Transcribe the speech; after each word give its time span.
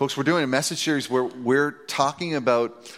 Folks, 0.00 0.16
we're 0.16 0.22
doing 0.22 0.42
a 0.42 0.46
message 0.46 0.82
series 0.82 1.10
where 1.10 1.24
we're 1.24 1.72
talking 1.72 2.34
about 2.34 2.90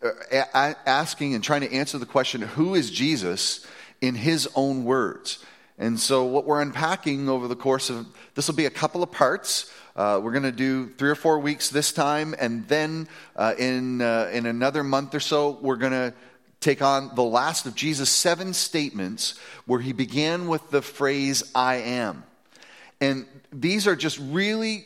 uh, 0.00 0.74
asking 0.86 1.34
and 1.34 1.42
trying 1.42 1.62
to 1.62 1.72
answer 1.72 1.98
the 1.98 2.06
question 2.06 2.40
who 2.40 2.76
is 2.76 2.88
Jesus 2.88 3.66
in 4.00 4.14
his 4.14 4.48
own 4.54 4.84
words? 4.84 5.44
And 5.76 5.98
so, 5.98 6.22
what 6.26 6.44
we're 6.44 6.62
unpacking 6.62 7.28
over 7.28 7.48
the 7.48 7.56
course 7.56 7.90
of 7.90 8.06
this 8.36 8.46
will 8.46 8.54
be 8.54 8.66
a 8.66 8.70
couple 8.70 9.02
of 9.02 9.10
parts. 9.10 9.74
Uh, 9.96 10.20
we're 10.22 10.30
going 10.30 10.44
to 10.44 10.52
do 10.52 10.90
three 10.90 11.10
or 11.10 11.16
four 11.16 11.40
weeks 11.40 11.68
this 11.68 11.90
time, 11.90 12.36
and 12.38 12.68
then 12.68 13.08
uh, 13.34 13.54
in, 13.58 14.00
uh, 14.00 14.30
in 14.32 14.46
another 14.46 14.84
month 14.84 15.16
or 15.16 15.20
so, 15.20 15.58
we're 15.60 15.74
going 15.74 15.90
to 15.90 16.14
take 16.60 16.80
on 16.80 17.12
the 17.16 17.24
last 17.24 17.66
of 17.66 17.74
Jesus' 17.74 18.08
seven 18.08 18.54
statements 18.54 19.36
where 19.66 19.80
he 19.80 19.92
began 19.92 20.46
with 20.46 20.70
the 20.70 20.80
phrase, 20.80 21.42
I 21.56 21.78
am. 21.78 22.22
And 23.00 23.26
these 23.52 23.88
are 23.88 23.96
just 23.96 24.20
really 24.20 24.84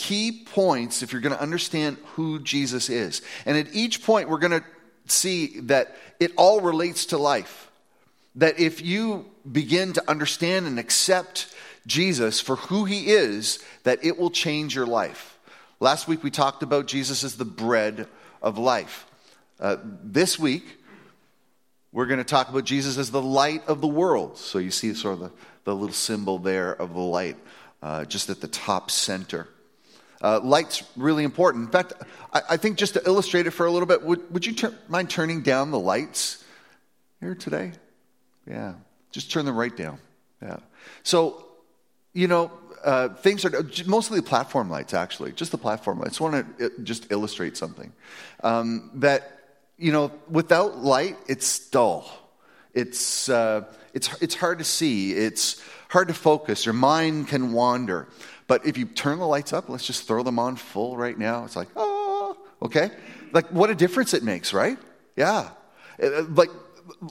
key 0.00 0.32
points 0.46 1.02
if 1.02 1.12
you're 1.12 1.20
going 1.20 1.34
to 1.34 1.42
understand 1.42 1.98
who 2.14 2.38
Jesus 2.38 2.88
is. 2.88 3.20
And 3.44 3.58
at 3.58 3.74
each 3.74 4.02
point, 4.02 4.30
we're 4.30 4.38
going 4.38 4.58
to 4.58 4.64
see 5.04 5.60
that 5.60 5.94
it 6.18 6.32
all 6.36 6.62
relates 6.62 7.04
to 7.06 7.18
life. 7.18 7.70
That 8.36 8.58
if 8.58 8.80
you 8.80 9.26
begin 9.50 9.92
to 9.92 10.10
understand 10.10 10.66
and 10.66 10.78
accept 10.78 11.54
Jesus 11.86 12.40
for 12.40 12.56
who 12.56 12.86
he 12.86 13.08
is, 13.08 13.62
that 13.82 14.02
it 14.02 14.18
will 14.18 14.30
change 14.30 14.74
your 14.74 14.86
life. 14.86 15.38
Last 15.80 16.08
week 16.08 16.22
we 16.22 16.30
talked 16.30 16.62
about 16.62 16.86
Jesus 16.86 17.22
as 17.22 17.36
the 17.36 17.44
bread 17.44 18.08
of 18.40 18.56
life. 18.56 19.06
Uh, 19.58 19.76
this 20.02 20.38
week, 20.38 20.78
we're 21.92 22.06
going 22.06 22.18
to 22.18 22.24
talk 22.24 22.48
about 22.48 22.64
Jesus 22.64 22.96
as 22.96 23.10
the 23.10 23.20
light 23.20 23.66
of 23.66 23.82
the 23.82 23.86
world. 23.86 24.38
So 24.38 24.58
you 24.58 24.70
see 24.70 24.94
sort 24.94 25.14
of 25.14 25.20
the, 25.20 25.30
the 25.64 25.74
little 25.74 25.92
symbol 25.92 26.38
there 26.38 26.72
of 26.72 26.94
the 26.94 27.00
light 27.00 27.36
uh, 27.82 28.06
just 28.06 28.30
at 28.30 28.40
the 28.40 28.48
top 28.48 28.90
center. 28.90 29.46
Uh, 30.22 30.40
light's 30.42 30.82
really 30.96 31.24
important. 31.24 31.64
In 31.64 31.70
fact, 31.70 31.94
I, 32.32 32.42
I, 32.50 32.56
think 32.58 32.76
just 32.76 32.94
to 32.94 33.02
illustrate 33.06 33.46
it 33.46 33.52
for 33.52 33.64
a 33.64 33.70
little 33.70 33.86
bit, 33.86 34.02
would, 34.02 34.30
would 34.32 34.44
you 34.44 34.52
ter- 34.52 34.74
mind 34.88 35.08
turning 35.08 35.40
down 35.40 35.70
the 35.70 35.78
lights 35.78 36.44
here 37.20 37.34
today? 37.34 37.72
Yeah, 38.46 38.74
just 39.12 39.30
turn 39.30 39.46
them 39.46 39.56
right 39.56 39.74
down. 39.74 39.98
Yeah. 40.42 40.58
So, 41.04 41.46
you 42.12 42.28
know, 42.28 42.50
uh, 42.84 43.08
things 43.10 43.44
are 43.44 43.66
mostly 43.86 44.20
the 44.20 44.26
platform 44.26 44.70
lights, 44.70 44.94
actually, 44.94 45.32
just 45.32 45.52
the 45.52 45.58
platform 45.58 46.00
lights. 46.00 46.20
I 46.20 46.24
want 46.24 46.58
to 46.58 46.72
just 46.82 47.10
illustrate 47.12 47.56
something. 47.56 47.92
Um, 48.42 48.90
that, 48.94 49.38
you 49.78 49.92
know, 49.92 50.12
without 50.28 50.78
light, 50.78 51.16
it's 51.28 51.68
dull. 51.68 52.10
It's, 52.74 53.28
uh, 53.28 53.64
it's, 53.92 54.10
it's 54.22 54.34
hard 54.34 54.58
to 54.58 54.64
see. 54.64 55.12
It's 55.12 55.62
hard 55.88 56.08
to 56.08 56.14
focus. 56.14 56.64
Your 56.64 56.72
mind 56.72 57.28
can 57.28 57.52
wander. 57.52 58.08
But 58.50 58.66
if 58.66 58.76
you 58.76 58.84
turn 58.84 59.20
the 59.20 59.28
lights 59.28 59.52
up, 59.52 59.68
let's 59.68 59.86
just 59.86 60.08
throw 60.08 60.24
them 60.24 60.40
on 60.40 60.56
full 60.56 60.96
right 60.96 61.16
now. 61.16 61.44
It's 61.44 61.54
like, 61.54 61.68
oh, 61.76 62.36
okay? 62.60 62.90
Like, 63.30 63.46
what 63.52 63.70
a 63.70 63.76
difference 63.76 64.12
it 64.12 64.24
makes, 64.24 64.52
right? 64.52 64.76
Yeah. 65.14 65.50
Uh, 66.02 66.06
uh, 66.06 66.24
like, 66.30 66.50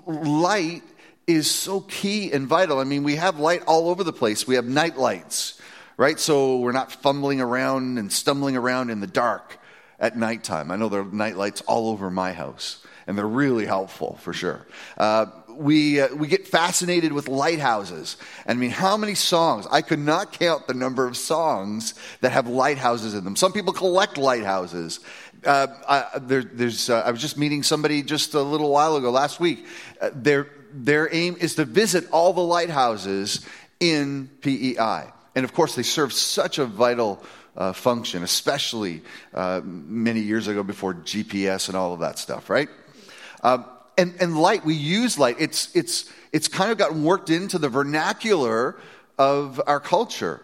light 0.05 0.83
is 1.27 1.49
so 1.49 1.79
key 1.79 2.33
and 2.33 2.45
vital. 2.45 2.77
I 2.77 2.83
mean, 2.83 3.03
we 3.03 3.15
have 3.15 3.39
light 3.39 3.63
all 3.67 3.87
over 3.87 4.03
the 4.03 4.11
place. 4.11 4.45
We 4.45 4.55
have 4.55 4.65
night 4.65 4.97
lights, 4.97 5.61
right? 5.95 6.19
So 6.19 6.57
we're 6.57 6.73
not 6.73 6.91
fumbling 6.91 7.39
around 7.39 7.99
and 7.99 8.11
stumbling 8.11 8.57
around 8.57 8.89
in 8.89 8.99
the 8.99 9.07
dark 9.07 9.57
at 9.97 10.17
nighttime. 10.17 10.69
I 10.71 10.75
know 10.75 10.89
there 10.89 11.03
are 11.03 11.05
night 11.05 11.37
lights 11.37 11.61
all 11.61 11.87
over 11.87 12.11
my 12.11 12.33
house, 12.33 12.85
and 13.07 13.17
they're 13.17 13.25
really 13.25 13.65
helpful 13.65 14.17
for 14.19 14.33
sure. 14.33 14.67
Uh, 14.97 15.27
we, 15.59 15.99
uh, 15.99 16.15
we 16.15 16.27
get 16.27 16.47
fascinated 16.47 17.11
with 17.11 17.27
lighthouses. 17.27 18.15
I 18.47 18.53
mean, 18.53 18.71
how 18.71 18.95
many 18.95 19.13
songs? 19.13 19.67
I 19.69 19.81
could 19.81 19.99
not 19.99 20.31
count 20.31 20.67
the 20.67 20.73
number 20.73 21.05
of 21.05 21.17
songs 21.17 21.95
that 22.21 22.31
have 22.31 22.47
lighthouses 22.47 23.13
in 23.13 23.25
them. 23.25 23.35
Some 23.35 23.51
people 23.51 23.73
collect 23.73 24.17
lighthouses. 24.17 25.01
Uh, 25.45 25.67
I, 25.87 26.19
there, 26.19 26.43
there's, 26.43 26.89
uh, 26.89 27.03
I 27.05 27.11
was 27.11 27.19
just 27.19 27.37
meeting 27.37 27.63
somebody 27.63 28.01
just 28.01 28.33
a 28.33 28.41
little 28.41 28.69
while 28.71 28.95
ago, 28.95 29.11
last 29.11 29.39
week. 29.39 29.65
Uh, 30.01 30.11
their, 30.13 30.47
their 30.73 31.13
aim 31.13 31.35
is 31.39 31.55
to 31.55 31.65
visit 31.65 32.09
all 32.11 32.31
the 32.31 32.41
lighthouses 32.41 33.45
in 33.81 34.29
PEI. 34.41 35.07
And 35.35 35.43
of 35.43 35.53
course, 35.53 35.75
they 35.75 35.83
serve 35.83 36.13
such 36.13 36.57
a 36.57 36.65
vital 36.65 37.21
uh, 37.57 37.73
function, 37.73 38.23
especially 38.23 39.01
uh, 39.33 39.59
many 39.63 40.21
years 40.21 40.47
ago 40.47 40.63
before 40.63 40.93
GPS 40.93 41.67
and 41.67 41.75
all 41.75 41.93
of 41.93 41.99
that 41.99 42.17
stuff, 42.17 42.49
right? 42.49 42.69
Uh, 43.43 43.63
and, 43.99 44.15
and 44.21 44.39
light, 44.39 44.63
we 44.63 44.75
use 44.75 45.19
light. 45.19 45.35
It's, 45.39 45.75
it's, 45.75 46.11
it's 46.31 46.47
kind 46.47 46.71
of 46.71 46.77
gotten 46.77 47.03
worked 47.03 47.29
into 47.29 47.57
the 47.57 47.67
vernacular 47.67 48.77
of 49.17 49.61
our 49.67 49.81
culture. 49.81 50.41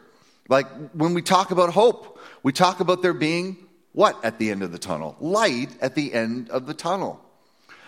Like 0.49 0.67
when 0.91 1.13
we 1.13 1.21
talk 1.21 1.51
about 1.51 1.71
hope, 1.71 2.19
we 2.43 2.51
talk 2.51 2.81
about 2.81 3.01
there 3.01 3.13
being 3.13 3.57
what 3.93 4.23
at 4.25 4.39
the 4.39 4.51
end 4.51 4.61
of 4.61 4.73
the 4.73 4.77
tunnel? 4.77 5.16
Light 5.21 5.69
at 5.81 5.95
the 5.95 6.13
end 6.13 6.49
of 6.49 6.66
the 6.66 6.73
tunnel. 6.73 7.21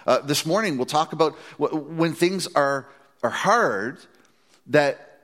Uh, 0.06 0.20
this 0.20 0.46
morning, 0.46 0.78
we'll 0.78 0.86
talk 0.86 1.12
about 1.12 1.34
when 1.58 2.14
things 2.14 2.48
are, 2.56 2.88
are 3.22 3.30
hard, 3.30 3.98
that 4.68 5.20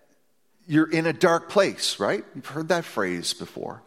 you're 0.67 0.91
in 0.91 1.05
a 1.05 1.13
dark 1.13 1.47
place, 1.47 2.01
right? 2.01 2.25
You've 2.35 2.47
heard 2.47 2.67
that 2.67 2.83
phrase 2.83 3.33
before. 3.33 3.81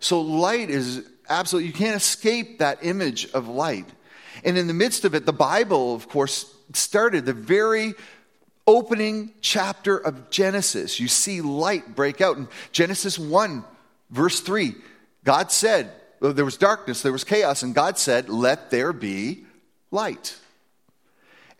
So, 0.00 0.20
light 0.20 0.68
is 0.68 1.08
absolutely, 1.30 1.68
you 1.68 1.72
can't 1.72 1.96
escape 1.96 2.58
that 2.58 2.84
image 2.84 3.30
of 3.32 3.48
light. 3.48 3.86
And 4.42 4.58
in 4.58 4.66
the 4.66 4.74
midst 4.74 5.04
of 5.04 5.14
it, 5.14 5.26
the 5.26 5.32
Bible, 5.32 5.94
of 5.94 6.08
course, 6.08 6.52
started 6.72 7.26
the 7.26 7.32
very 7.32 7.94
opening 8.66 9.30
chapter 9.40 9.96
of 9.96 10.30
Genesis. 10.30 10.98
You 10.98 11.08
see 11.08 11.40
light 11.40 11.94
break 11.94 12.20
out. 12.20 12.36
In 12.36 12.48
Genesis 12.72 13.18
1, 13.18 13.62
verse 14.10 14.40
3, 14.40 14.74
God 15.24 15.52
said, 15.52 15.92
there 16.32 16.44
was 16.44 16.56
darkness, 16.56 17.02
there 17.02 17.12
was 17.12 17.24
chaos, 17.24 17.62
and 17.62 17.74
God 17.74 17.98
said, 17.98 18.28
Let 18.28 18.70
there 18.70 18.92
be 18.92 19.44
light. 19.90 20.38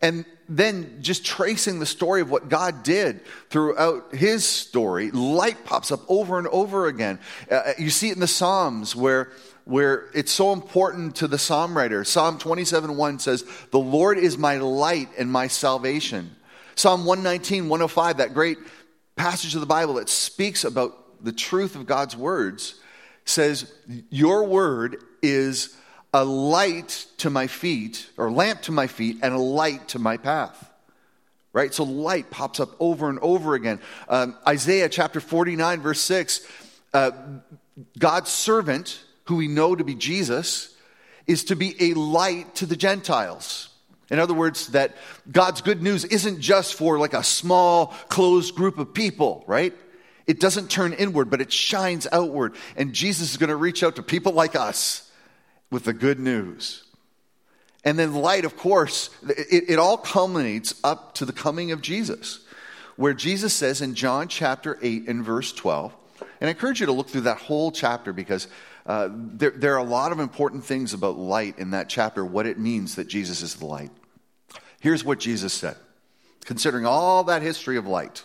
And 0.01 0.25
then 0.47 1.01
just 1.01 1.25
tracing 1.25 1.79
the 1.79 1.85
story 1.85 2.21
of 2.21 2.29
what 2.29 2.49
God 2.49 2.83
did 2.83 3.21
throughout 3.49 4.13
his 4.13 4.45
story, 4.45 5.11
light 5.11 5.65
pops 5.65 5.91
up 5.91 6.01
over 6.07 6.37
and 6.37 6.47
over 6.47 6.87
again. 6.87 7.19
Uh, 7.49 7.73
you 7.77 7.89
see 7.89 8.09
it 8.09 8.13
in 8.13 8.19
the 8.19 8.27
Psalms 8.27 8.95
where 8.95 9.31
where 9.65 10.09
it's 10.13 10.31
so 10.31 10.53
important 10.53 11.15
to 11.17 11.27
the 11.27 11.39
psalm 11.39 11.75
writer. 11.75 12.03
Psalm 12.03 12.37
27 12.37 12.95
1 12.95 13.19
says, 13.19 13.43
The 13.71 13.79
Lord 13.79 14.17
is 14.17 14.37
my 14.37 14.57
light 14.57 15.09
and 15.17 15.31
my 15.31 15.47
salvation. 15.47 16.35
Psalm 16.75 17.05
119, 17.05 17.67
105, 17.67 18.17
that 18.17 18.33
great 18.33 18.57
passage 19.15 19.55
of 19.55 19.61
the 19.61 19.67
Bible 19.67 19.95
that 19.95 20.09
speaks 20.09 20.63
about 20.63 21.23
the 21.23 21.31
truth 21.31 21.75
of 21.75 21.85
God's 21.85 22.15
words, 22.15 22.75
says, 23.25 23.73
Your 24.09 24.43
word 24.43 25.03
is 25.21 25.75
a 26.13 26.23
light 26.23 27.07
to 27.17 27.29
my 27.29 27.47
feet, 27.47 28.09
or 28.17 28.31
lamp 28.31 28.61
to 28.63 28.71
my 28.71 28.87
feet, 28.87 29.17
and 29.23 29.33
a 29.33 29.39
light 29.39 29.87
to 29.89 29.99
my 29.99 30.17
path. 30.17 30.71
Right? 31.53 31.73
So 31.73 31.85
light 31.85 32.29
pops 32.29 32.59
up 32.59 32.69
over 32.79 33.09
and 33.09 33.17
over 33.19 33.55
again. 33.55 33.79
Um, 34.09 34.37
Isaiah 34.47 34.89
chapter 34.89 35.19
49, 35.19 35.81
verse 35.81 36.01
6, 36.01 36.45
uh, 36.93 37.11
God's 37.97 38.29
servant, 38.29 38.99
who 39.25 39.35
we 39.35 39.47
know 39.47 39.75
to 39.75 39.83
be 39.83 39.95
Jesus, 39.95 40.75
is 41.27 41.45
to 41.45 41.55
be 41.55 41.91
a 41.91 41.93
light 41.93 42.55
to 42.55 42.65
the 42.65 42.75
Gentiles. 42.75 43.69
In 44.09 44.19
other 44.19 44.33
words, 44.33 44.67
that 44.67 44.95
God's 45.31 45.61
good 45.61 45.81
news 45.81 46.05
isn't 46.05 46.39
just 46.39 46.75
for 46.75 46.99
like 46.99 47.13
a 47.13 47.23
small, 47.23 47.87
closed 48.07 48.55
group 48.55 48.77
of 48.77 48.93
people, 48.93 49.43
right? 49.47 49.73
It 50.27 50.39
doesn't 50.39 50.69
turn 50.69 50.93
inward, 50.93 51.29
but 51.29 51.41
it 51.41 51.51
shines 51.51 52.07
outward. 52.11 52.55
And 52.75 52.93
Jesus 52.93 53.31
is 53.31 53.37
going 53.37 53.49
to 53.49 53.55
reach 53.55 53.83
out 53.83 53.95
to 53.95 54.03
people 54.03 54.33
like 54.33 54.55
us 54.55 55.11
with 55.71 55.85
the 55.85 55.93
good 55.93 56.19
news. 56.19 56.83
And 57.83 57.97
then 57.97 58.13
light, 58.15 58.45
of 58.45 58.57
course, 58.57 59.09
it, 59.27 59.69
it 59.69 59.79
all 59.79 59.97
culminates 59.97 60.75
up 60.83 61.15
to 61.15 61.25
the 61.25 61.33
coming 61.33 61.71
of 61.71 61.81
Jesus, 61.81 62.39
where 62.95 63.13
Jesus 63.13 63.53
says 63.53 63.81
in 63.81 63.93
John 63.93 64.27
chapter 64.27 64.77
8 64.81 65.07
and 65.07 65.23
verse 65.23 65.51
12, 65.53 65.93
and 66.39 66.47
I 66.47 66.51
encourage 66.51 66.79
you 66.79 66.85
to 66.87 66.91
look 66.91 67.09
through 67.09 67.21
that 67.21 67.37
whole 67.37 67.71
chapter 67.71 68.13
because 68.13 68.47
uh, 68.85 69.09
there, 69.11 69.51
there 69.51 69.73
are 69.73 69.79
a 69.79 69.83
lot 69.83 70.11
of 70.11 70.19
important 70.19 70.63
things 70.63 70.93
about 70.93 71.17
light 71.17 71.57
in 71.57 71.71
that 71.71 71.89
chapter, 71.89 72.23
what 72.23 72.45
it 72.45 72.59
means 72.59 72.95
that 72.95 73.07
Jesus 73.07 73.41
is 73.41 73.55
the 73.55 73.65
light. 73.65 73.91
Here's 74.79 75.03
what 75.03 75.19
Jesus 75.19 75.53
said 75.53 75.77
considering 76.45 76.85
all 76.85 77.23
that 77.23 77.41
history 77.41 77.77
of 77.77 77.87
light, 77.87 78.23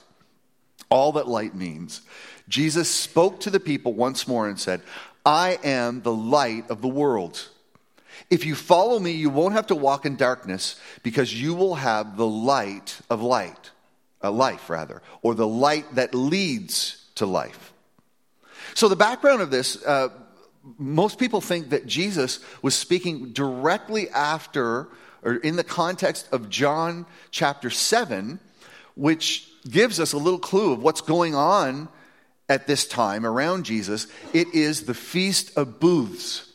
all 0.91 1.13
that 1.13 1.27
light 1.27 1.55
means, 1.55 2.03
Jesus 2.49 2.91
spoke 2.91 3.41
to 3.41 3.51
the 3.51 3.61
people 3.61 3.95
once 3.95 4.29
more 4.29 4.47
and 4.47 4.61
said, 4.61 4.83
I 5.25 5.59
am 5.65 6.03
the 6.03 6.13
light 6.13 6.69
of 6.71 6.83
the 6.83 6.89
world. 6.89 7.49
If 8.29 8.45
you 8.45 8.55
follow 8.55 8.99
me, 8.99 9.13
you 9.13 9.31
won't 9.31 9.55
have 9.55 9.69
to 9.69 9.75
walk 9.75 10.05
in 10.05 10.17
darkness 10.17 10.79
because 11.03 11.33
you 11.33 11.55
will 11.55 11.77
have 11.77 12.17
the 12.17 12.27
light 12.27 13.01
of 13.09 13.23
light, 13.23 13.71
a 14.21 14.31
life 14.31 14.69
rather, 14.69 15.01
or 15.23 15.35
the 15.35 15.47
light 15.47 15.95
that 15.95 16.15
leads 16.15 17.07
to 17.15 17.25
life. 17.27 17.73
So, 18.75 18.89
the 18.89 18.97
background 18.97 19.41
of 19.43 19.51
this, 19.51 19.83
uh, 19.85 20.11
most 20.79 21.19
people 21.19 21.41
think 21.41 21.71
that 21.71 21.87
Jesus 21.87 22.41
was 22.63 22.75
speaking 22.75 23.33
directly 23.33 24.09
after 24.11 24.89
or 25.23 25.35
in 25.37 25.57
the 25.57 25.65
context 25.65 26.29
of 26.33 26.49
John 26.49 27.07
chapter 27.31 27.71
7, 27.71 28.41
which 28.95 29.49
gives 29.69 30.01
us 30.01 30.13
a 30.13 30.19
little 30.19 30.39
clue 30.39 30.73
of 30.73 30.83
what's 30.83 31.01
going 31.01 31.35
on 31.35 31.89
at 32.49 32.67
this 32.67 32.87
time 32.87 33.25
around 33.25 33.65
Jesus, 33.65 34.07
it 34.33 34.49
is 34.55 34.87
the 34.87 34.95
Feast 34.95 35.57
of 35.57 35.79
Booths. 35.79 36.51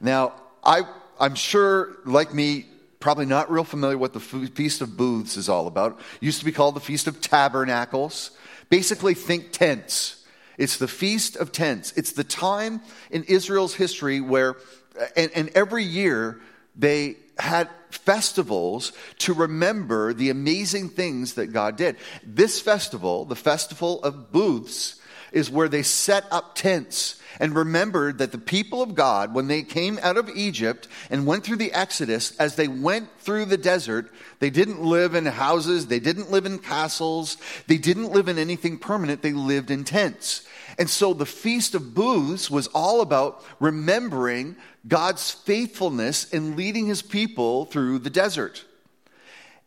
Now, 0.00 0.34
I, 0.62 0.82
I'm 1.18 1.34
sure, 1.34 1.96
like 2.04 2.32
me, 2.32 2.66
probably 3.00 3.26
not 3.26 3.50
real 3.50 3.64
familiar 3.64 3.98
what 3.98 4.12
the 4.12 4.20
Feast 4.20 4.82
of 4.82 4.96
Booths 4.96 5.36
is 5.36 5.48
all 5.48 5.66
about. 5.66 5.98
It 6.20 6.26
used 6.26 6.38
to 6.38 6.44
be 6.44 6.52
called 6.52 6.76
the 6.76 6.80
Feast 6.80 7.06
of 7.06 7.20
Tabernacles. 7.20 8.30
Basically, 8.68 9.14
think 9.14 9.52
tents. 9.52 10.24
It's 10.58 10.78
the 10.78 10.88
Feast 10.88 11.36
of 11.36 11.52
Tents. 11.52 11.92
It's 11.96 12.12
the 12.12 12.24
time 12.24 12.80
in 13.10 13.24
Israel's 13.24 13.74
history 13.74 14.20
where, 14.20 14.56
uh, 14.98 15.06
and, 15.16 15.30
and 15.34 15.48
every 15.50 15.84
year, 15.84 16.40
they 16.74 17.16
had 17.38 17.68
festivals 17.90 18.92
to 19.18 19.34
remember 19.34 20.12
the 20.12 20.30
amazing 20.30 20.88
things 20.90 21.34
that 21.34 21.48
God 21.48 21.76
did. 21.76 21.96
This 22.24 22.60
festival, 22.60 23.24
the 23.24 23.36
Festival 23.36 24.02
of 24.02 24.32
Booths, 24.32 25.00
is 25.32 25.50
where 25.50 25.68
they 25.68 25.82
set 25.82 26.24
up 26.30 26.54
tents 26.54 27.20
and 27.38 27.54
remembered 27.54 28.18
that 28.18 28.32
the 28.32 28.38
people 28.38 28.82
of 28.82 28.94
God, 28.94 29.34
when 29.34 29.48
they 29.48 29.62
came 29.62 29.98
out 30.02 30.16
of 30.16 30.30
Egypt 30.30 30.88
and 31.10 31.26
went 31.26 31.44
through 31.44 31.56
the 31.56 31.72
Exodus, 31.72 32.36
as 32.38 32.56
they 32.56 32.68
went 32.68 33.08
through 33.20 33.44
the 33.44 33.58
desert, 33.58 34.12
they 34.38 34.50
didn't 34.50 34.82
live 34.82 35.14
in 35.14 35.26
houses, 35.26 35.86
they 35.86 36.00
didn't 36.00 36.30
live 36.30 36.46
in 36.46 36.58
castles, 36.58 37.36
they 37.66 37.78
didn't 37.78 38.12
live 38.12 38.28
in 38.28 38.38
anything 38.38 38.78
permanent, 38.78 39.22
they 39.22 39.32
lived 39.32 39.70
in 39.70 39.84
tents. 39.84 40.46
And 40.78 40.88
so 40.90 41.14
the 41.14 41.26
Feast 41.26 41.74
of 41.74 41.94
Booths 41.94 42.50
was 42.50 42.66
all 42.68 43.00
about 43.00 43.44
remembering 43.60 44.56
God's 44.88 45.30
faithfulness 45.30 46.32
in 46.32 46.56
leading 46.56 46.86
his 46.86 47.02
people 47.02 47.66
through 47.66 48.00
the 48.00 48.10
desert. 48.10 48.64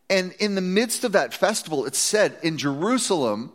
And 0.08 0.32
in 0.40 0.56
the 0.56 0.60
midst 0.60 1.04
of 1.04 1.12
that 1.12 1.32
festival, 1.32 1.86
it 1.86 1.94
said 1.94 2.36
in 2.42 2.58
Jerusalem 2.58 3.52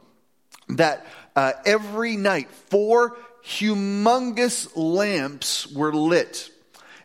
that 0.70 1.06
uh, 1.36 1.54
every 1.66 2.18
night 2.18 2.50
four 2.50 3.18
humongous 3.44 4.76
lamps 4.76 5.68
were 5.72 5.94
lit. 5.94 6.50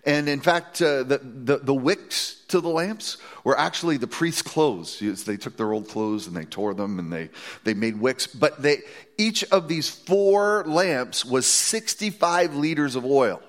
And 0.05 0.29
in 0.29 0.41
fact, 0.41 0.81
uh, 0.81 1.03
the, 1.03 1.19
the, 1.19 1.59
the, 1.59 1.75
wicks 1.75 2.43
to 2.49 2.61
the 2.61 2.71
lamps 2.71 3.19
were 3.44 3.59
actually 3.59 3.99
the 3.99 4.06
priest's 4.06 4.41
clothes. 4.41 4.99
They 4.99 5.37
took 5.37 5.59
their 5.59 5.73
old 5.73 5.88
clothes 5.88 6.27
and 6.27 6.35
they 6.35 6.47
tore 6.47 6.73
them 6.73 6.99
and 6.99 7.12
they, 7.12 7.29
they 7.65 7.75
made 7.75 8.00
wicks. 8.00 8.27
But 8.27 8.62
they, 8.62 8.79
each 9.19 9.44
of 9.44 9.69
these 9.69 9.91
four 9.91 10.65
lamps 10.67 11.25
was 11.25 11.44
65 11.47 12.55
liters 12.55 12.97
of 12.97 13.05
oil. 13.05 13.43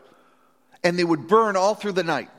And 0.83 0.99
they 0.99 1.05
would 1.05 1.27
burn 1.27 1.55
all 1.55 1.73
through 1.73 1.93
the 1.93 2.03
night. 2.03 2.29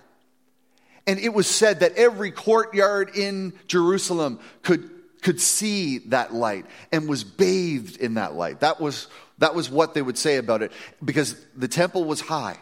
And 1.07 1.19
it 1.19 1.33
was 1.33 1.49
said 1.49 1.81
that 1.81 1.97
every 1.97 2.31
courtyard 2.31 3.17
in 3.17 3.55
Jerusalem 3.67 4.41
could, 4.63 4.91
could 5.23 5.41
see 5.41 5.99
that 5.99 6.35
light 6.35 6.67
and 6.91 7.09
was 7.09 7.25
bathed 7.25 7.97
in 7.97 8.15
that 8.15 8.35
light. 8.35 8.61
That 8.61 8.81
was, 8.81 9.07
that 9.39 9.55
was 9.55 9.71
what 9.71 9.95
they 9.95 10.03
would 10.03 10.19
say 10.19 10.37
about 10.37 10.63
it 10.63 10.73
because 11.03 11.37
the 11.57 11.69
temple 11.69 12.05
was 12.05 12.21
high 12.21 12.59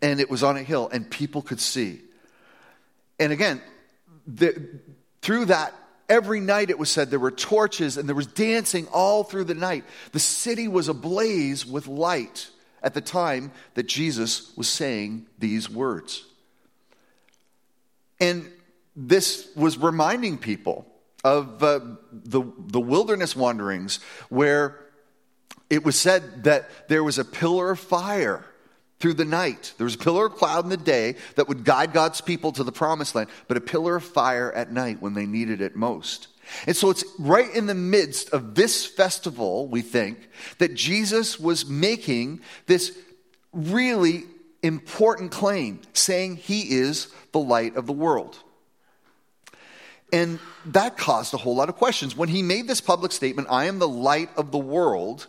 and 0.00 0.20
it 0.20 0.30
was 0.30 0.42
on 0.42 0.56
a 0.56 0.62
hill 0.62 0.88
and 0.92 1.10
people 1.10 1.42
could 1.42 1.60
see. 1.60 2.00
And 3.18 3.32
again, 3.32 3.60
the, 4.26 4.80
through 5.20 5.46
that, 5.46 5.74
every 6.08 6.40
night 6.40 6.70
it 6.70 6.78
was 6.78 6.90
said 6.90 7.10
there 7.10 7.18
were 7.18 7.30
torches 7.30 7.96
and 7.96 8.08
there 8.08 8.16
was 8.16 8.26
dancing 8.26 8.86
all 8.92 9.24
through 9.24 9.44
the 9.44 9.54
night. 9.54 9.84
The 10.12 10.20
city 10.20 10.68
was 10.68 10.88
ablaze 10.88 11.66
with 11.66 11.86
light 11.86 12.48
at 12.82 12.94
the 12.94 13.00
time 13.00 13.52
that 13.74 13.86
Jesus 13.86 14.56
was 14.56 14.68
saying 14.68 15.26
these 15.38 15.68
words. 15.68 16.24
And 18.20 18.50
this 18.96 19.48
was 19.56 19.76
reminding 19.76 20.38
people 20.38 20.86
of 21.24 21.62
uh, 21.62 21.80
the, 22.12 22.42
the 22.58 22.80
wilderness 22.80 23.36
wanderings 23.36 24.00
where 24.28 24.78
it 25.68 25.84
was 25.84 25.96
said 25.96 26.44
that 26.44 26.88
there 26.88 27.04
was 27.04 27.18
a 27.18 27.24
pillar 27.24 27.70
of 27.70 27.80
fire 27.80 28.44
through 28.98 29.14
the 29.14 29.24
night. 29.24 29.72
There 29.78 29.84
was 29.84 29.94
a 29.94 29.98
pillar 29.98 30.26
of 30.26 30.34
cloud 30.34 30.64
in 30.64 30.70
the 30.70 30.76
day 30.76 31.16
that 31.36 31.48
would 31.48 31.64
guide 31.64 31.92
God's 31.92 32.20
people 32.20 32.52
to 32.52 32.64
the 32.64 32.72
promised 32.72 33.14
land, 33.14 33.30
but 33.48 33.56
a 33.56 33.60
pillar 33.60 33.96
of 33.96 34.04
fire 34.04 34.52
at 34.52 34.72
night 34.72 35.00
when 35.00 35.14
they 35.14 35.26
needed 35.26 35.60
it 35.60 35.74
most. 35.74 36.28
And 36.66 36.76
so 36.76 36.90
it's 36.90 37.04
right 37.18 37.52
in 37.54 37.66
the 37.66 37.74
midst 37.74 38.30
of 38.30 38.54
this 38.54 38.84
festival, 38.84 39.68
we 39.68 39.82
think, 39.82 40.28
that 40.58 40.74
Jesus 40.74 41.38
was 41.38 41.66
making 41.66 42.40
this 42.66 42.96
really 43.52 44.24
important 44.62 45.30
claim, 45.30 45.80
saying 45.92 46.36
he 46.36 46.74
is 46.74 47.08
the 47.32 47.38
light 47.38 47.76
of 47.76 47.86
the 47.86 47.92
world. 47.92 48.38
And 50.12 50.38
that 50.66 50.96
caused 50.96 51.34
a 51.34 51.36
whole 51.36 51.54
lot 51.54 51.68
of 51.68 51.76
questions. 51.76 52.16
When 52.16 52.28
he 52.28 52.42
made 52.42 52.66
this 52.66 52.80
public 52.80 53.12
statement, 53.12 53.48
I 53.50 53.66
am 53.66 53.78
the 53.78 53.88
light 53.88 54.30
of 54.36 54.50
the 54.50 54.58
world, 54.58 55.26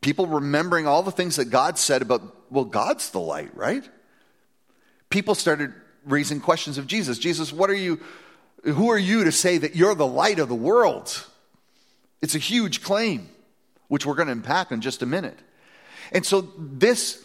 people 0.00 0.26
remembering 0.26 0.86
all 0.86 1.02
the 1.02 1.10
things 1.10 1.36
that 1.36 1.46
God 1.46 1.78
said 1.78 2.02
about, 2.02 2.22
well, 2.50 2.64
God's 2.64 3.10
the 3.10 3.20
light, 3.20 3.56
right? 3.56 3.88
People 5.10 5.34
started 5.34 5.72
raising 6.04 6.40
questions 6.40 6.78
of 6.78 6.86
Jesus. 6.86 7.18
Jesus, 7.18 7.52
what 7.52 7.70
are 7.70 7.74
you, 7.74 8.00
who 8.64 8.90
are 8.90 8.98
you 8.98 9.24
to 9.24 9.32
say 9.32 9.58
that 9.58 9.74
you're 9.74 9.94
the 9.94 10.06
light 10.06 10.38
of 10.38 10.48
the 10.48 10.54
world? 10.54 11.26
It's 12.22 12.34
a 12.34 12.38
huge 12.38 12.82
claim, 12.82 13.28
which 13.88 14.06
we're 14.06 14.14
going 14.14 14.28
to 14.28 14.32
unpack 14.32 14.70
in 14.70 14.80
just 14.80 15.02
a 15.02 15.06
minute. 15.06 15.38
And 16.12 16.24
so 16.24 16.52
this, 16.58 17.24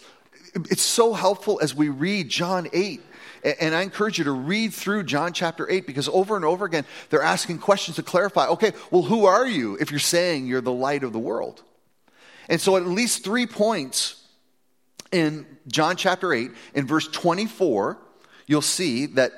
it's 0.55 0.81
so 0.81 1.13
helpful 1.13 1.59
as 1.61 1.75
we 1.75 1.89
read 1.89 2.29
John 2.29 2.67
8 2.73 3.01
and 3.43 3.75
I 3.75 3.81
encourage 3.81 4.17
you 4.17 4.25
to 4.25 4.31
read 4.31 4.73
through 4.73 5.03
John 5.03 5.33
chapter 5.33 5.69
8 5.69 5.87
because 5.87 6.09
over 6.09 6.35
and 6.35 6.45
over 6.45 6.65
again, 6.65 6.85
they're 7.09 7.21
asking 7.21 7.59
questions 7.59 7.95
to 7.95 8.03
clarify 8.03 8.47
okay, 8.47 8.73
well, 8.91 9.03
who 9.03 9.25
are 9.25 9.47
you 9.47 9.77
if 9.79 9.91
you're 9.91 9.99
saying 9.99 10.47
you're 10.47 10.61
the 10.61 10.71
light 10.71 11.03
of 11.03 11.13
the 11.13 11.19
world? 11.19 11.63
And 12.49 12.59
so, 12.59 12.75
at 12.77 12.85
least 12.85 13.23
three 13.23 13.45
points 13.45 14.25
in 15.11 15.45
John 15.67 15.95
chapter 15.95 16.33
8, 16.33 16.51
in 16.73 16.87
verse 16.87 17.07
24, 17.07 17.97
you'll 18.47 18.61
see 18.61 19.05
that 19.07 19.31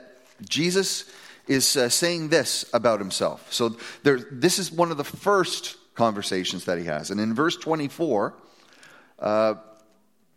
Jesus 0.47 1.11
is 1.47 1.75
uh, 1.75 1.89
saying 1.89 2.29
this 2.29 2.65
about 2.73 2.99
himself. 2.99 3.51
So, 3.51 3.77
there, 4.03 4.19
this 4.31 4.59
is 4.59 4.71
one 4.71 4.91
of 4.91 4.97
the 4.97 5.03
first 5.03 5.75
conversations 5.93 6.65
that 6.65 6.77
he 6.77 6.85
has. 6.85 7.11
And 7.11 7.19
in 7.19 7.35
verse 7.35 7.57
24, 7.57 8.33
uh, 9.19 9.55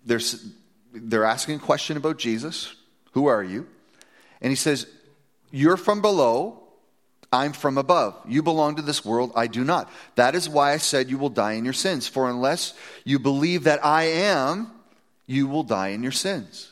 they're 0.05 1.25
asking 1.25 1.57
a 1.57 1.61
question 1.61 1.97
about 1.97 2.19
Jesus. 2.19 2.75
Who 3.15 3.27
are 3.27 3.43
you? 3.43 3.67
And 4.41 4.51
he 4.51 4.57
says, 4.57 4.87
You're 5.51 5.77
from 5.77 6.03
below, 6.03 6.61
I'm 7.33 7.53
from 7.53 7.79
above. 7.79 8.17
You 8.29 8.43
belong 8.43 8.77
to 8.77 8.83
this 8.83 9.05
world, 9.05 9.33
I 9.35 9.47
do 9.47 9.65
not. 9.65 9.91
That 10.15 10.35
is 10.35 10.49
why 10.49 10.73
I 10.73 10.77
said 10.77 11.11
you 11.11 11.19
will 11.19 11.31
die 11.31 11.53
in 11.53 11.65
your 11.65 11.75
sins. 11.75 12.07
For 12.07 12.29
unless 12.29 12.75
you 13.05 13.19
believe 13.19 13.65
that 13.65 13.85
I 13.85 14.05
am, 14.05 14.71
you 15.27 15.47
will 15.47 15.65
die 15.65 15.89
in 15.89 16.03
your 16.03 16.13
sins. 16.13 16.71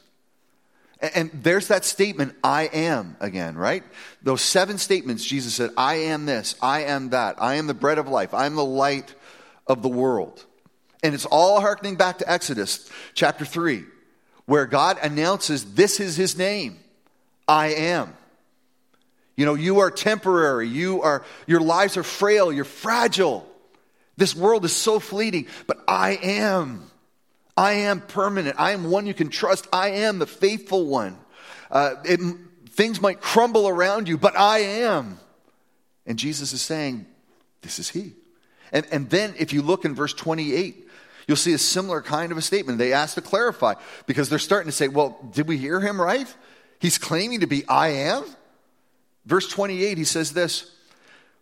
And 1.15 1.31
there's 1.35 1.67
that 1.67 1.85
statement, 1.85 2.37
I 2.45 2.65
am, 2.73 3.17
again, 3.19 3.57
right? 3.57 3.83
Those 4.23 4.41
seven 4.41 4.79
statements, 4.79 5.25
Jesus 5.25 5.55
said, 5.55 5.71
I 5.77 5.95
am 5.95 6.27
this, 6.27 6.55
I 6.63 6.85
am 6.85 7.11
that, 7.11 7.43
I 7.43 7.57
am 7.57 7.67
the 7.67 7.75
bread 7.75 7.99
of 7.99 8.07
life, 8.07 8.33
I 8.33 8.47
am 8.47 8.55
the 8.55 8.65
light 8.65 9.13
of 9.67 9.83
the 9.83 9.89
world. 9.89 10.45
And 11.03 11.13
it's 11.13 11.27
all 11.27 11.61
harkening 11.61 11.97
back 11.97 12.19
to 12.19 12.31
Exodus 12.31 12.89
chapter 13.15 13.45
3, 13.45 13.83
where 14.47 14.67
God 14.67 14.99
announces 15.03 15.75
this 15.75 16.01
is 16.01 16.17
his 16.17 16.37
name 16.37 16.79
I 17.47 17.69
am. 17.69 18.15
You 19.37 19.47
know, 19.47 19.55
you 19.55 19.81
are 19.81 19.91
temporary. 19.91 20.69
You 20.69 21.03
are, 21.03 21.25
your 21.47 21.61
lives 21.61 21.97
are 21.97 22.03
frail. 22.03 22.53
You're 22.53 22.65
fragile. 22.65 23.49
This 24.17 24.37
world 24.37 24.65
is 24.65 24.75
so 24.75 24.99
fleeting, 25.01 25.47
but 25.67 25.83
I 25.89 26.19
am. 26.23 26.91
I 27.57 27.73
am 27.73 28.01
permanent. 28.01 28.57
I 28.59 28.73
am 28.73 28.91
one 28.91 29.07
you 29.07 29.15
can 29.15 29.31
trust. 29.31 29.67
I 29.73 29.89
am 29.91 30.19
the 30.19 30.27
faithful 30.27 30.87
one. 30.87 31.19
Uh, 31.71 31.95
it, 32.05 32.21
things 32.71 33.01
might 33.01 33.21
crumble 33.21 33.69
around 33.69 34.09
you, 34.09 34.19
but 34.19 34.39
I 34.39 34.59
am. 34.59 35.19
And 36.07 36.19
Jesus 36.19 36.53
is 36.53 36.63
saying, 36.63 37.07
This 37.63 37.79
is 37.79 37.89
He. 37.89 38.13
And, 38.73 38.87
and 38.91 39.11
then 39.11 39.35
if 39.39 39.53
you 39.53 39.63
look 39.63 39.85
in 39.85 39.95
verse 39.95 40.15
28, 40.15 40.89
you'll 41.27 41.37
see 41.37 41.53
a 41.53 41.59
similar 41.59 42.03
kind 42.03 42.33
of 42.33 42.39
a 42.39 42.43
statement. 42.43 42.79
They 42.79 42.93
ask 42.93 43.15
to 43.15 43.21
clarify 43.21 43.75
because 44.07 44.29
they're 44.29 44.39
starting 44.39 44.71
to 44.71 44.77
say, 44.77 44.89
Well, 44.89 45.19
did 45.33 45.49
we 45.49 45.59
hear 45.59 45.81
him 45.81 46.01
right? 46.01 46.33
He's 46.79 46.99
claiming 46.99 47.41
to 47.41 47.47
be 47.47 47.67
I 47.69 47.89
am? 47.89 48.25
Verse 49.25 49.49
28, 49.49 49.99
he 49.99 50.05
says 50.05 50.33
this 50.33 50.71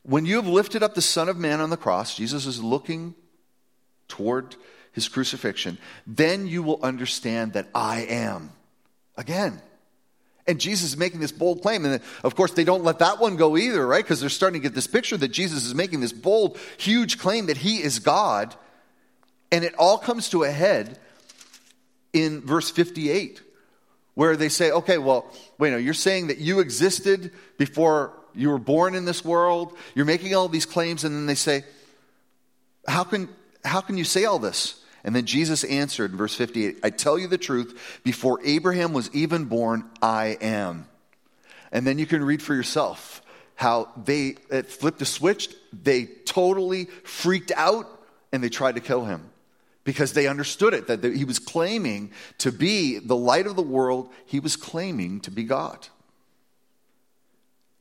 When 0.02 0.26
you 0.26 0.36
have 0.36 0.46
lifted 0.46 0.82
up 0.82 0.94
the 0.94 1.02
Son 1.02 1.28
of 1.28 1.36
Man 1.36 1.60
on 1.60 1.70
the 1.70 1.76
cross, 1.76 2.16
Jesus 2.16 2.46
is 2.46 2.62
looking 2.62 3.14
toward 4.08 4.56
his 4.92 5.08
crucifixion, 5.08 5.78
then 6.06 6.46
you 6.46 6.62
will 6.62 6.80
understand 6.82 7.54
that 7.54 7.68
I 7.74 8.02
am. 8.02 8.50
Again. 9.16 9.60
And 10.46 10.58
Jesus 10.58 10.90
is 10.90 10.96
making 10.96 11.20
this 11.20 11.30
bold 11.30 11.62
claim. 11.62 11.84
And 11.84 12.02
of 12.24 12.34
course, 12.34 12.52
they 12.52 12.64
don't 12.64 12.82
let 12.82 12.98
that 12.98 13.20
one 13.20 13.36
go 13.36 13.56
either, 13.56 13.86
right? 13.86 14.02
Because 14.02 14.20
they're 14.20 14.28
starting 14.28 14.60
to 14.60 14.66
get 14.66 14.74
this 14.74 14.86
picture 14.86 15.16
that 15.16 15.28
Jesus 15.28 15.64
is 15.64 15.74
making 15.74 16.00
this 16.00 16.12
bold, 16.12 16.58
huge 16.76 17.18
claim 17.18 17.46
that 17.46 17.58
he 17.58 17.82
is 17.82 17.98
God. 17.98 18.54
And 19.52 19.64
it 19.64 19.74
all 19.78 19.98
comes 19.98 20.28
to 20.30 20.44
a 20.44 20.50
head 20.50 20.98
in 22.12 22.40
verse 22.40 22.70
58 22.70 23.42
where 24.14 24.36
they 24.36 24.48
say, 24.48 24.70
okay, 24.70 24.98
well, 24.98 25.32
wait, 25.58 25.70
no, 25.70 25.76
you're 25.76 25.94
saying 25.94 26.26
that 26.26 26.38
you 26.38 26.60
existed 26.60 27.32
before 27.56 28.12
you 28.34 28.50
were 28.50 28.58
born 28.58 28.94
in 28.94 29.04
this 29.04 29.24
world. 29.24 29.76
You're 29.94 30.04
making 30.04 30.34
all 30.34 30.48
these 30.48 30.66
claims, 30.66 31.04
and 31.04 31.14
then 31.14 31.26
they 31.26 31.34
say, 31.34 31.64
how 32.86 33.04
can, 33.04 33.28
How 33.64 33.80
can 33.80 33.96
you 33.96 34.04
say 34.04 34.24
all 34.24 34.38
this? 34.38 34.82
And 35.04 35.16
then 35.16 35.24
Jesus 35.24 35.64
answered 35.64 36.10
in 36.10 36.18
verse 36.18 36.34
58 36.34 36.80
I 36.82 36.90
tell 36.90 37.18
you 37.18 37.28
the 37.28 37.38
truth, 37.38 38.00
before 38.04 38.40
Abraham 38.44 38.92
was 38.92 39.10
even 39.14 39.46
born, 39.46 39.88
I 40.02 40.36
am. 40.40 40.86
And 41.72 41.86
then 41.86 41.98
you 41.98 42.06
can 42.06 42.22
read 42.22 42.42
for 42.42 42.54
yourself 42.54 43.22
how 43.54 43.88
they 43.96 44.32
flipped 44.66 45.00
a 45.02 45.06
switch, 45.06 45.48
they 45.72 46.04
totally 46.04 46.86
freaked 47.04 47.52
out, 47.56 47.86
and 48.32 48.42
they 48.42 48.48
tried 48.48 48.74
to 48.74 48.80
kill 48.80 49.04
him 49.04 49.29
because 49.90 50.12
they 50.12 50.28
understood 50.28 50.72
it 50.72 50.86
that 50.86 51.02
he 51.02 51.24
was 51.24 51.40
claiming 51.40 52.12
to 52.38 52.52
be 52.52 53.00
the 53.00 53.16
light 53.16 53.48
of 53.48 53.56
the 53.56 53.62
world, 53.62 54.08
he 54.24 54.38
was 54.38 54.54
claiming 54.54 55.18
to 55.18 55.32
be 55.32 55.42
God. 55.42 55.88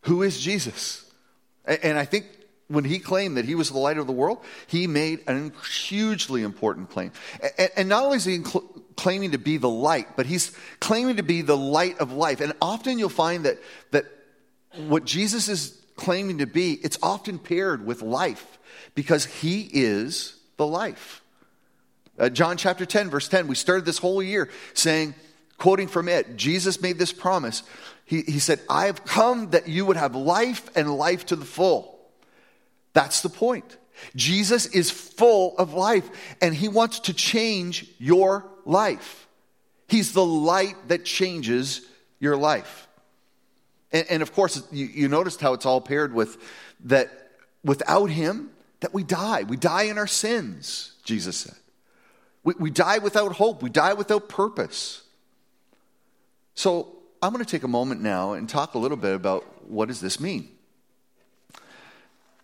Who 0.05 0.23
is 0.23 0.41
Jesus? 0.41 1.05
And 1.65 1.99
I 1.99 2.05
think 2.05 2.25
when 2.67 2.83
he 2.83 2.97
claimed 2.97 3.37
that 3.37 3.45
he 3.45 3.53
was 3.53 3.69
the 3.69 3.77
light 3.77 3.99
of 3.99 4.07
the 4.07 4.11
world, 4.11 4.43
he 4.65 4.87
made 4.87 5.19
a 5.27 5.51
hugely 5.67 6.41
important 6.41 6.89
claim. 6.89 7.11
And 7.77 7.87
not 7.87 8.05
only 8.05 8.17
is 8.17 8.25
he 8.25 8.39
claiming 8.95 9.33
to 9.33 9.37
be 9.37 9.57
the 9.57 9.69
light, 9.69 10.07
but 10.17 10.25
he's 10.25 10.51
claiming 10.79 11.17
to 11.17 11.23
be 11.23 11.43
the 11.43 11.55
light 11.55 11.99
of 11.99 12.11
life. 12.11 12.41
And 12.41 12.53
often 12.59 12.97
you'll 12.97 13.09
find 13.09 13.45
that, 13.45 13.59
that 13.91 14.05
what 14.87 15.05
Jesus 15.05 15.47
is 15.47 15.79
claiming 15.95 16.39
to 16.39 16.47
be, 16.47 16.73
it's 16.73 16.97
often 17.03 17.37
paired 17.37 17.85
with 17.85 18.01
life 18.01 18.57
because 18.95 19.25
he 19.25 19.69
is 19.71 20.35
the 20.57 20.65
life. 20.65 21.21
Uh, 22.19 22.29
John 22.29 22.57
chapter 22.57 22.85
10, 22.85 23.09
verse 23.09 23.27
10, 23.27 23.47
we 23.47 23.55
started 23.55 23.85
this 23.85 23.97
whole 23.97 24.21
year 24.21 24.49
saying, 24.73 25.15
quoting 25.57 25.87
from 25.87 26.09
it, 26.09 26.35
Jesus 26.35 26.81
made 26.81 26.97
this 26.97 27.13
promise. 27.13 27.63
He, 28.05 28.21
he 28.21 28.39
said, 28.39 28.59
I 28.69 28.87
have 28.87 29.05
come 29.05 29.51
that 29.51 29.67
you 29.67 29.85
would 29.85 29.97
have 29.97 30.15
life 30.15 30.69
and 30.75 30.97
life 30.97 31.27
to 31.27 31.35
the 31.35 31.45
full. 31.45 31.99
That's 32.93 33.21
the 33.21 33.29
point. 33.29 33.77
Jesus 34.15 34.65
is 34.65 34.91
full 34.91 35.57
of 35.57 35.73
life 35.73 36.09
and 36.41 36.53
he 36.53 36.67
wants 36.67 37.01
to 37.01 37.13
change 37.13 37.85
your 37.99 38.45
life. 38.65 39.27
He's 39.87 40.13
the 40.13 40.25
light 40.25 40.75
that 40.87 41.05
changes 41.05 41.81
your 42.19 42.35
life. 42.35 42.87
And, 43.91 44.05
and 44.09 44.21
of 44.21 44.33
course, 44.33 44.61
you, 44.71 44.85
you 44.85 45.07
noticed 45.07 45.41
how 45.41 45.53
it's 45.53 45.65
all 45.65 45.81
paired 45.81 46.13
with 46.13 46.37
that 46.85 47.09
without 47.63 48.09
him, 48.09 48.51
that 48.79 48.93
we 48.93 49.03
die. 49.03 49.43
We 49.43 49.57
die 49.57 49.83
in 49.83 49.97
our 49.97 50.07
sins, 50.07 50.93
Jesus 51.03 51.37
said. 51.37 51.55
We, 52.43 52.53
we 52.59 52.71
die 52.71 52.99
without 52.99 53.33
hope. 53.33 53.61
We 53.61 53.69
die 53.69 53.93
without 53.93 54.29
purpose. 54.29 55.03
So 56.55 56.95
I'm 57.21 57.33
going 57.33 57.43
to 57.43 57.49
take 57.49 57.63
a 57.63 57.69
moment 57.69 58.01
now 58.01 58.33
and 58.33 58.47
talk 58.47 58.73
a 58.73 58.77
little 58.77 58.97
bit 58.97 59.13
about 59.13 59.69
what 59.69 59.87
does 59.87 60.01
this 60.01 60.19
mean. 60.19 60.49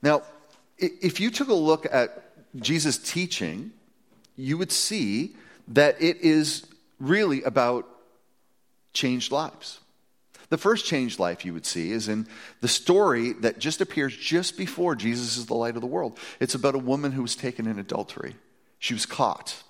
Now, 0.01 0.23
if 0.77 1.19
you 1.19 1.31
took 1.31 1.47
a 1.47 1.53
look 1.53 1.87
at 1.91 2.23
Jesus' 2.55 2.97
teaching, 2.97 3.71
you 4.35 4.57
would 4.57 4.71
see 4.71 5.35
that 5.69 6.01
it 6.01 6.17
is 6.17 6.65
really 6.99 7.43
about 7.43 7.87
changed 8.93 9.31
lives. 9.31 9.79
The 10.49 10.57
first 10.57 10.85
changed 10.85 11.19
life 11.19 11.43
you 11.43 11.53
would 11.53 11.65
see 11.65 11.91
is 11.91 12.07
in 12.07 12.27
the 12.61 12.67
story 12.67 13.33
that 13.33 13.57
just 13.59 13.81
appears 13.81 14.15
just 14.15 14.57
before 14.57 14.95
Jesus 14.95 15.37
is 15.37 15.47
the 15.47 15.55
light 15.55 15.75
of 15.75 15.81
the 15.81 15.87
world. 15.87 16.19
It's 16.39 16.55
about 16.55 16.75
a 16.75 16.79
woman 16.79 17.11
who 17.11 17.23
was 17.23 17.35
taken 17.35 17.65
in 17.65 17.79
adultery. 17.79 18.35
She 18.77 18.93
was 18.93 19.05
caught. 19.05 19.63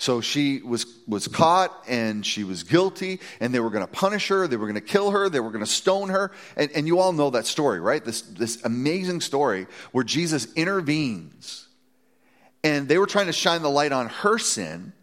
So 0.00 0.22
she 0.22 0.62
was, 0.62 0.86
was 1.06 1.28
caught 1.28 1.84
and 1.86 2.24
she 2.24 2.42
was 2.42 2.62
guilty, 2.62 3.20
and 3.38 3.54
they 3.54 3.60
were 3.60 3.68
going 3.68 3.86
to 3.86 3.92
punish 3.92 4.28
her, 4.28 4.48
they 4.48 4.56
were 4.56 4.64
going 4.64 4.74
to 4.76 4.80
kill 4.80 5.10
her, 5.10 5.28
they 5.28 5.40
were 5.40 5.50
going 5.50 5.62
to 5.62 5.70
stone 5.70 6.08
her. 6.08 6.32
And, 6.56 6.70
and 6.74 6.86
you 6.86 7.00
all 7.00 7.12
know 7.12 7.28
that 7.28 7.44
story, 7.44 7.80
right? 7.80 8.02
This, 8.02 8.22
this 8.22 8.64
amazing 8.64 9.20
story 9.20 9.66
where 9.92 10.02
Jesus 10.02 10.50
intervenes. 10.54 11.68
And 12.64 12.88
they 12.88 12.96
were 12.96 13.06
trying 13.06 13.26
to 13.26 13.34
shine 13.34 13.60
the 13.60 13.68
light 13.68 13.92
on 13.92 14.08
her 14.08 14.38
sin, 14.38 14.94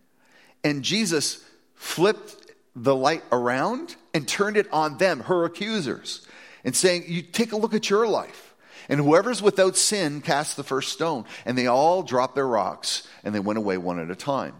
and 0.64 0.82
Jesus 0.82 1.46
flipped 1.76 2.52
the 2.76 2.96
light 2.96 3.24
around 3.32 3.96
and 4.16 4.28
turned 4.28 4.58
it 4.58 4.68
on 4.74 4.98
them, 4.98 5.20
her 5.20 5.46
accusers, 5.46 6.26
and 6.64 6.76
saying, 6.76 7.04
You 7.06 7.22
take 7.22 7.52
a 7.52 7.58
look 7.58 7.76
at 7.76 7.88
your 7.88 8.08
life. 8.08 8.56
And 8.90 9.00
whoever's 9.00 9.44
without 9.44 9.76
sin 9.76 10.22
cast 10.22 10.58
the 10.58 10.64
first 10.64 10.92
stone. 10.92 11.26
And 11.46 11.56
they 11.56 11.68
all 11.68 12.02
dropped 12.02 12.34
their 12.34 12.48
rocks 12.48 13.08
and 13.24 13.36
they 13.36 13.40
went 13.40 13.60
away 13.60 13.78
one 13.78 14.00
at 14.00 14.10
a 14.10 14.16
time. 14.16 14.56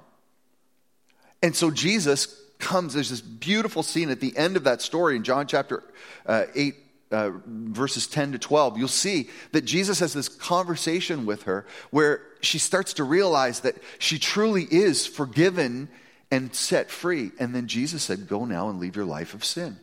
And 1.42 1.56
so 1.56 1.72
Jesus 1.72 2.42
comes, 2.60 2.94
there's 2.94 3.10
this 3.10 3.22
beautiful 3.22 3.84
scene 3.84 4.10
at 4.10 4.20
the 4.20 4.36
end 4.36 4.58
of 4.58 4.64
that 4.64 4.82
story 4.82 5.16
in 5.16 5.24
John 5.24 5.48
chapter 5.48 5.84
uh, 6.26 6.46
8, 6.54 6.76
uh, 7.12 7.32
verses 7.46 8.08
10 8.08 8.34
to 8.34 8.40
12. 8.40 8.78
You'll 8.78 8.88
see 8.88 9.30
that 9.52 9.66
Jesus 9.66 10.00
has 10.00 10.14
this 10.14 10.28
conversation 10.28 11.26
with 11.26 11.44
her 11.44 11.66
where 11.92 12.22
she 12.42 12.58
starts 12.58 12.94
to 12.94 13.04
realize 13.04 13.62
that 13.62 13.76
she 14.00 14.20
truly 14.20 14.64
is 14.64 15.06
forgiven 15.06 15.90
and 16.32 16.54
set 16.54 16.90
free. 16.90 17.32
And 17.40 17.54
then 17.56 17.68
Jesus 17.68 18.04
said, 18.04 18.28
Go 18.28 18.46
now 18.46 18.70
and 18.70 18.80
leave 18.80 18.96
your 18.96 19.06
life 19.06 19.34
of 19.34 19.46
sin. 19.46 19.78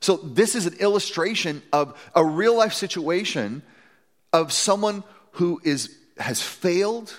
So, 0.00 0.16
this 0.18 0.54
is 0.54 0.66
an 0.66 0.74
illustration 0.74 1.62
of 1.72 1.98
a 2.14 2.24
real 2.24 2.56
life 2.56 2.74
situation 2.74 3.62
of 4.32 4.52
someone 4.52 5.02
who 5.32 5.60
is, 5.64 5.96
has 6.18 6.42
failed, 6.42 7.18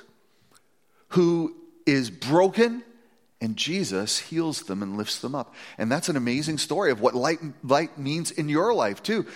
who 1.09 1.55
is 1.87 2.11
broken, 2.11 2.83
and 3.45 3.55
Jesus 3.55 4.17
heals 4.17 4.63
them 4.63 4.81
and 4.81 4.97
lifts 4.97 5.19
them 5.19 5.35
up. 5.35 5.53
And 5.77 5.91
that's 5.91 6.09
an 6.09 6.15
amazing 6.17 6.57
story 6.57 6.89
of 6.89 6.99
what 6.99 7.13
light, 7.13 7.37
light 7.63 7.95
means 7.95 8.31
in 8.31 8.49
your 8.49 8.73
life, 8.73 9.03
too. 9.03 9.27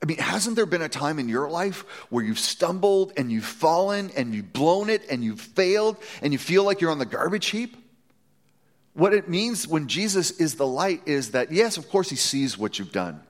I 0.00 0.06
mean, 0.06 0.18
hasn't 0.18 0.54
there 0.54 0.66
been 0.66 0.82
a 0.82 0.88
time 0.88 1.18
in 1.18 1.28
your 1.28 1.50
life 1.50 1.80
where 2.10 2.24
you've 2.24 2.38
stumbled 2.38 3.12
and 3.16 3.32
you've 3.32 3.44
fallen 3.44 4.12
and 4.16 4.32
you've 4.32 4.52
blown 4.52 4.88
it 4.88 5.02
and 5.10 5.24
you've 5.24 5.40
failed 5.40 5.96
and 6.22 6.32
you 6.32 6.38
feel 6.38 6.62
like 6.62 6.80
you're 6.80 6.92
on 6.92 7.00
the 7.00 7.06
garbage 7.06 7.46
heap? 7.46 7.76
What 8.94 9.12
it 9.12 9.28
means 9.28 9.66
when 9.66 9.88
Jesus 9.88 10.30
is 10.30 10.54
the 10.54 10.66
light 10.66 11.02
is 11.06 11.32
that, 11.32 11.50
yes, 11.50 11.76
of 11.76 11.88
course, 11.88 12.08
he 12.08 12.14
sees 12.14 12.56
what 12.56 12.78
you've 12.78 12.92
done. 12.92 13.20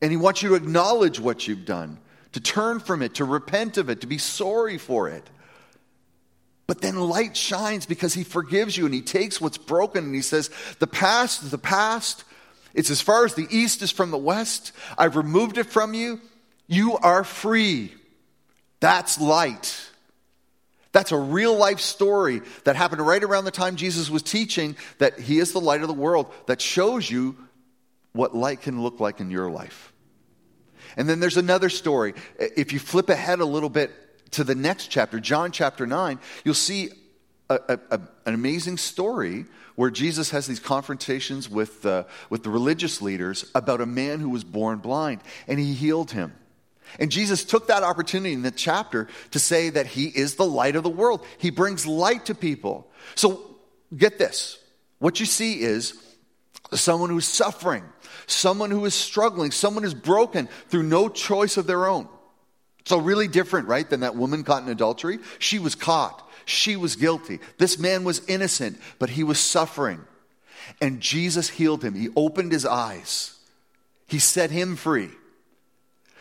And 0.00 0.10
he 0.10 0.16
wants 0.16 0.42
you 0.42 0.48
to 0.48 0.54
acknowledge 0.54 1.20
what 1.20 1.46
you've 1.46 1.66
done, 1.66 1.98
to 2.32 2.40
turn 2.40 2.80
from 2.80 3.02
it, 3.02 3.16
to 3.16 3.26
repent 3.26 3.76
of 3.76 3.90
it, 3.90 4.00
to 4.00 4.06
be 4.06 4.16
sorry 4.16 4.78
for 4.78 5.10
it. 5.10 5.28
But 6.66 6.80
then 6.80 6.96
light 6.96 7.36
shines 7.36 7.86
because 7.86 8.14
he 8.14 8.24
forgives 8.24 8.76
you 8.76 8.86
and 8.86 8.94
he 8.94 9.02
takes 9.02 9.40
what's 9.40 9.58
broken 9.58 10.04
and 10.04 10.14
he 10.14 10.22
says, 10.22 10.50
The 10.78 10.86
past 10.86 11.42
is 11.42 11.50
the 11.50 11.58
past. 11.58 12.24
It's 12.74 12.90
as 12.90 13.00
far 13.00 13.24
as 13.24 13.34
the 13.34 13.46
east 13.50 13.82
is 13.82 13.90
from 13.90 14.10
the 14.10 14.18
west. 14.18 14.72
I've 14.96 15.16
removed 15.16 15.58
it 15.58 15.66
from 15.66 15.92
you. 15.92 16.20
You 16.66 16.96
are 16.96 17.24
free. 17.24 17.92
That's 18.80 19.20
light. 19.20 19.78
That's 20.92 21.12
a 21.12 21.18
real 21.18 21.56
life 21.56 21.80
story 21.80 22.42
that 22.64 22.76
happened 22.76 23.06
right 23.06 23.22
around 23.22 23.44
the 23.44 23.50
time 23.50 23.76
Jesus 23.76 24.10
was 24.10 24.22
teaching 24.22 24.76
that 24.98 25.18
he 25.18 25.38
is 25.38 25.52
the 25.52 25.60
light 25.60 25.82
of 25.82 25.88
the 25.88 25.94
world 25.94 26.32
that 26.46 26.60
shows 26.60 27.10
you 27.10 27.36
what 28.12 28.36
light 28.36 28.60
can 28.60 28.82
look 28.82 29.00
like 29.00 29.20
in 29.20 29.30
your 29.30 29.50
life. 29.50 29.92
And 30.96 31.08
then 31.08 31.20
there's 31.20 31.38
another 31.38 31.70
story. 31.70 32.14
If 32.38 32.72
you 32.74 32.78
flip 32.78 33.08
ahead 33.08 33.40
a 33.40 33.46
little 33.46 33.70
bit 33.70 33.90
to 34.32 34.44
the 34.44 34.54
next 34.54 34.88
chapter, 34.88 35.20
John 35.20 35.52
chapter 35.52 35.86
9, 35.86 36.18
you'll 36.44 36.54
see 36.54 36.90
a, 37.48 37.54
a, 37.68 37.78
a, 37.90 38.00
an 38.26 38.34
amazing 38.34 38.78
story 38.78 39.46
where 39.74 39.90
Jesus 39.90 40.30
has 40.30 40.46
these 40.46 40.60
confrontations 40.60 41.48
with, 41.48 41.84
uh, 41.86 42.04
with 42.28 42.42
the 42.42 42.50
religious 42.50 43.00
leaders 43.00 43.50
about 43.54 43.80
a 43.80 43.86
man 43.86 44.20
who 44.20 44.28
was 44.28 44.44
born 44.44 44.78
blind, 44.78 45.20
and 45.46 45.58
he 45.58 45.74
healed 45.74 46.10
him. 46.10 46.34
And 46.98 47.10
Jesus 47.10 47.44
took 47.44 47.68
that 47.68 47.82
opportunity 47.82 48.34
in 48.34 48.42
the 48.42 48.50
chapter 48.50 49.08
to 49.30 49.38
say 49.38 49.70
that 49.70 49.86
he 49.86 50.06
is 50.06 50.34
the 50.34 50.44
light 50.44 50.76
of 50.76 50.82
the 50.82 50.90
world. 50.90 51.24
He 51.38 51.50
brings 51.50 51.86
light 51.86 52.26
to 52.26 52.34
people. 52.34 52.90
So 53.14 53.56
get 53.96 54.18
this 54.18 54.58
what 54.98 55.18
you 55.18 55.26
see 55.26 55.60
is 55.60 56.00
someone 56.72 57.10
who's 57.10 57.26
suffering, 57.26 57.84
someone 58.26 58.70
who 58.70 58.84
is 58.84 58.94
struggling, 58.94 59.50
someone 59.50 59.82
who's 59.82 59.94
broken 59.94 60.48
through 60.68 60.84
no 60.84 61.08
choice 61.08 61.56
of 61.56 61.66
their 61.66 61.88
own. 61.88 62.08
So, 62.84 62.98
really 62.98 63.28
different, 63.28 63.68
right, 63.68 63.88
than 63.88 64.00
that 64.00 64.16
woman 64.16 64.44
caught 64.44 64.62
in 64.62 64.68
adultery? 64.68 65.18
She 65.38 65.58
was 65.58 65.74
caught. 65.74 66.28
She 66.44 66.76
was 66.76 66.96
guilty. 66.96 67.38
This 67.58 67.78
man 67.78 68.04
was 68.04 68.22
innocent, 68.26 68.80
but 68.98 69.10
he 69.10 69.22
was 69.22 69.38
suffering. 69.38 70.00
And 70.80 71.00
Jesus 71.00 71.48
healed 71.48 71.84
him. 71.84 71.94
He 71.94 72.08
opened 72.16 72.52
his 72.52 72.66
eyes, 72.66 73.36
he 74.06 74.18
set 74.18 74.50
him 74.50 74.76
free. 74.76 75.10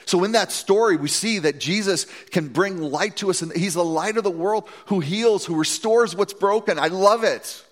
So, 0.06 0.24
in 0.24 0.34
that 0.34 0.52
story, 0.52 0.98
we 0.98 1.08
see 1.08 1.40
that 1.40 1.60
Jesus 1.60 2.06
can 2.32 2.50
bring 2.50 2.82
light 2.82 3.18
to 3.18 3.30
us, 3.30 3.42
and 3.42 3.52
he's 3.54 3.76
the 3.76 3.84
light 3.84 4.18
of 4.18 4.24
the 4.24 4.32
world 4.32 4.68
who 4.88 5.00
heals, 5.00 5.46
who 5.46 5.56
restores 5.56 6.16
what's 6.16 6.34
broken. 6.34 6.80
I 6.80 6.88
love 6.88 7.24
it. 7.24 7.64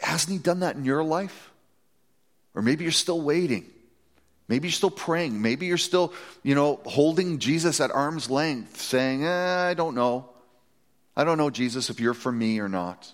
Hasn't 0.00 0.32
he 0.32 0.38
done 0.38 0.60
that 0.60 0.76
in 0.76 0.84
your 0.84 1.04
life? 1.04 1.50
Or 2.54 2.62
maybe 2.62 2.84
you're 2.84 2.92
still 2.92 3.20
waiting. 3.20 3.66
Maybe 4.50 4.66
you're 4.66 4.72
still 4.72 4.90
praying. 4.90 5.40
Maybe 5.40 5.66
you're 5.66 5.78
still, 5.78 6.12
you 6.42 6.56
know, 6.56 6.80
holding 6.84 7.38
Jesus 7.38 7.80
at 7.80 7.92
arm's 7.92 8.28
length, 8.28 8.80
saying, 8.80 9.24
eh, 9.24 9.68
I 9.70 9.74
don't 9.74 9.94
know. 9.94 10.28
I 11.16 11.22
don't 11.22 11.38
know, 11.38 11.50
Jesus, 11.50 11.88
if 11.88 12.00
you're 12.00 12.14
for 12.14 12.32
me 12.32 12.58
or 12.58 12.68
not. 12.68 13.12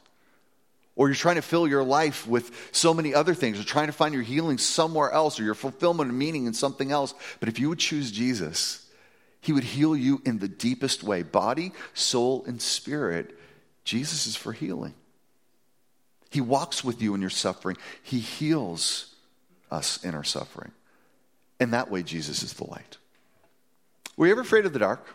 Or 0.95 1.09
you're 1.09 1.15
trying 1.15 1.37
to 1.37 1.43
fill 1.43 1.69
your 1.69 1.85
life 1.85 2.27
with 2.27 2.71
so 2.73 2.95
many 2.95 3.13
other 3.13 3.35
things, 3.35 3.61
or 3.61 3.65
trying 3.65 3.89
to 3.89 3.93
find 3.93 4.15
your 4.15 4.23
healing 4.23 4.57
somewhere 4.57 5.11
else, 5.11 5.39
or 5.39 5.43
your 5.43 5.55
fulfillment 5.55 6.09
and 6.09 6.19
meaning 6.19 6.47
in 6.47 6.55
something 6.55 6.91
else. 6.91 7.13
But 7.39 7.51
if 7.51 7.59
you 7.59 7.69
would 7.69 7.81
choose 7.81 8.11
Jesus, 8.11 8.87
He 9.43 9.53
would 9.53 9.65
heal 9.65 9.95
you 9.95 10.23
in 10.25 10.39
the 10.39 10.49
deepest 10.49 11.05
way 11.05 11.23
body, 11.23 11.73
soul, 11.93 12.45
and 12.47 12.63
spirit. 12.63 13.39
Jesus 13.85 14.27
is 14.27 14.37
for 14.37 14.55
healing. 14.55 14.95
He 16.31 16.41
walks 16.41 16.83
with 16.83 17.03
you 17.03 17.15
in 17.15 17.21
your 17.21 17.29
suffering, 17.29 17.77
He 18.03 18.21
heals 18.21 19.15
us 19.71 20.03
in 20.03 20.15
our 20.15 20.25
suffering. 20.25 20.73
And 21.59 21.73
that 21.73 21.91
way, 21.91 22.03
Jesus 22.03 22.43
is 22.43 22.55
the 22.55 22.65
light. 22.65 22.99
Were 24.17 24.27
you 24.27 24.33
ever 24.33 24.43
afraid 24.43 24.67
of 24.67 24.73
the 24.73 24.79
dark? 24.79 25.07